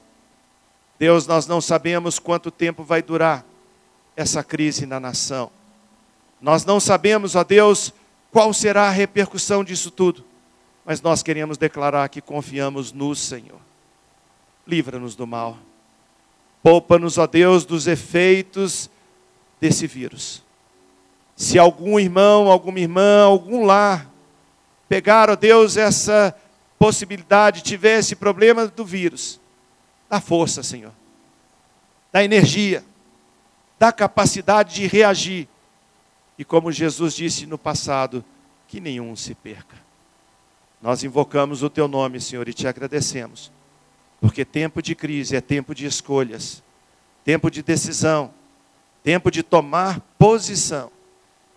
Deus, 1.00 1.26
nós 1.26 1.48
não 1.48 1.60
sabemos 1.60 2.20
quanto 2.20 2.52
tempo 2.52 2.84
vai 2.84 3.02
durar 3.02 3.44
essa 4.16 4.44
crise 4.44 4.86
na 4.86 5.00
nação. 5.00 5.50
Nós 6.40 6.66
não 6.66 6.80
sabemos, 6.80 7.36
ó 7.36 7.44
Deus, 7.44 7.94
qual 8.32 8.54
será 8.54 8.84
a 8.84 8.92
repercussão 8.92 9.64
disso 9.64 9.90
tudo. 9.90 10.24
Mas 10.86 11.02
nós 11.02 11.24
queremos 11.24 11.58
declarar 11.58 12.08
que 12.10 12.22
confiamos 12.22 12.92
no 12.92 13.16
Senhor 13.16 13.60
livra-nos 14.70 15.16
do 15.16 15.26
mal. 15.26 15.58
Poupa-nos, 16.62 17.18
ó 17.18 17.26
Deus, 17.26 17.66
dos 17.66 17.88
efeitos 17.88 18.90
desse 19.60 19.88
vírus. 19.88 20.44
Se 21.36 21.58
algum 21.58 22.00
irmão, 22.00 22.52
alguma 22.52 22.80
irmã, 22.80 23.24
algum 23.24 23.66
lar 23.66 24.08
pegar, 24.88 25.30
ó 25.30 25.36
Deus, 25.36 25.76
essa 25.76 26.36
possibilidade, 26.78 27.64
tiver 27.64 28.00
esse 28.00 28.16
problema 28.16 28.68
do 28.68 28.86
vírus, 28.86 29.39
dá 30.10 30.20
força, 30.20 30.64
Senhor. 30.64 30.92
Dá 32.12 32.24
energia, 32.24 32.84
dá 33.78 33.92
capacidade 33.92 34.74
de 34.74 34.88
reagir. 34.88 35.48
E 36.38 36.44
como 36.44 36.72
Jesus 36.72 37.14
disse 37.14 37.46
no 37.46 37.58
passado, 37.58 38.24
que 38.68 38.80
nenhum 38.80 39.16
se 39.16 39.36
perca. 39.36 39.78
Nós 40.82 41.04
invocamos 41.04 41.62
o 41.64 41.70
teu 41.70 41.88
nome, 41.88 42.20
Senhor, 42.20 42.48
e 42.48 42.54
te 42.54 42.68
agradecemos 42.68 43.52
porque 44.20 44.44
tempo 44.44 44.82
de 44.82 44.94
crise 44.94 45.36
é 45.36 45.42
tempo 45.42 45.74
de 45.74 45.86
escolhas, 45.86 46.62
tempo 47.24 47.50
de 47.50 47.64
decisão, 47.64 48.34
tempo 49.04 49.32
de 49.32 49.42
tomar 49.42 50.02
posição. 50.18 50.92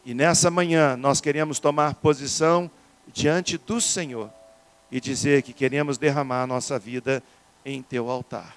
E 0.04 0.14
nessa 0.14 0.50
manhã 0.50 0.96
nós 0.96 1.20
queremos 1.20 1.58
tomar 1.58 1.94
posição 1.94 2.70
diante 3.12 3.58
do 3.58 3.80
Senhor 3.80 4.30
e 4.90 5.00
dizer 5.00 5.42
que 5.42 5.52
queremos 5.52 5.98
derramar 5.98 6.42
a 6.42 6.46
nossa 6.46 6.78
vida 6.78 7.22
em 7.64 7.83
teu 7.83 8.11
altar. 8.11 8.57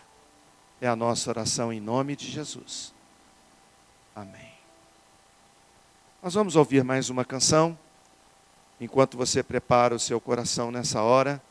É 0.81 0.87
a 0.87 0.95
nossa 0.95 1.29
oração 1.29 1.71
em 1.71 1.79
nome 1.79 2.15
de 2.15 2.29
Jesus. 2.29 2.93
Amém. 4.15 4.53
Nós 6.21 6.33
vamos 6.33 6.55
ouvir 6.55 6.83
mais 6.83 7.09
uma 7.09 7.23
canção. 7.23 7.77
Enquanto 8.79 9.17
você 9.17 9.41
prepara 9.41 9.95
o 9.95 9.99
seu 9.99 10.19
coração 10.19 10.71
nessa 10.71 11.01
hora 11.01 11.41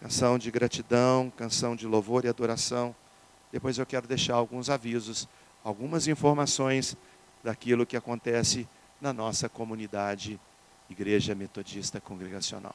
canção 0.00 0.38
de 0.38 0.50
gratidão, 0.50 1.32
canção 1.36 1.74
de 1.74 1.86
louvor 1.86 2.24
e 2.24 2.28
adoração. 2.28 2.94
Depois 3.50 3.78
eu 3.78 3.86
quero 3.86 4.06
deixar 4.06 4.34
alguns 4.34 4.70
avisos, 4.70 5.28
algumas 5.64 6.06
informações 6.06 6.96
daquilo 7.42 7.86
que 7.86 7.96
acontece 7.96 8.68
na 9.00 9.12
nossa 9.12 9.48
comunidade 9.48 10.38
Igreja 10.88 11.34
Metodista 11.34 12.00
Congregacional. 12.00 12.74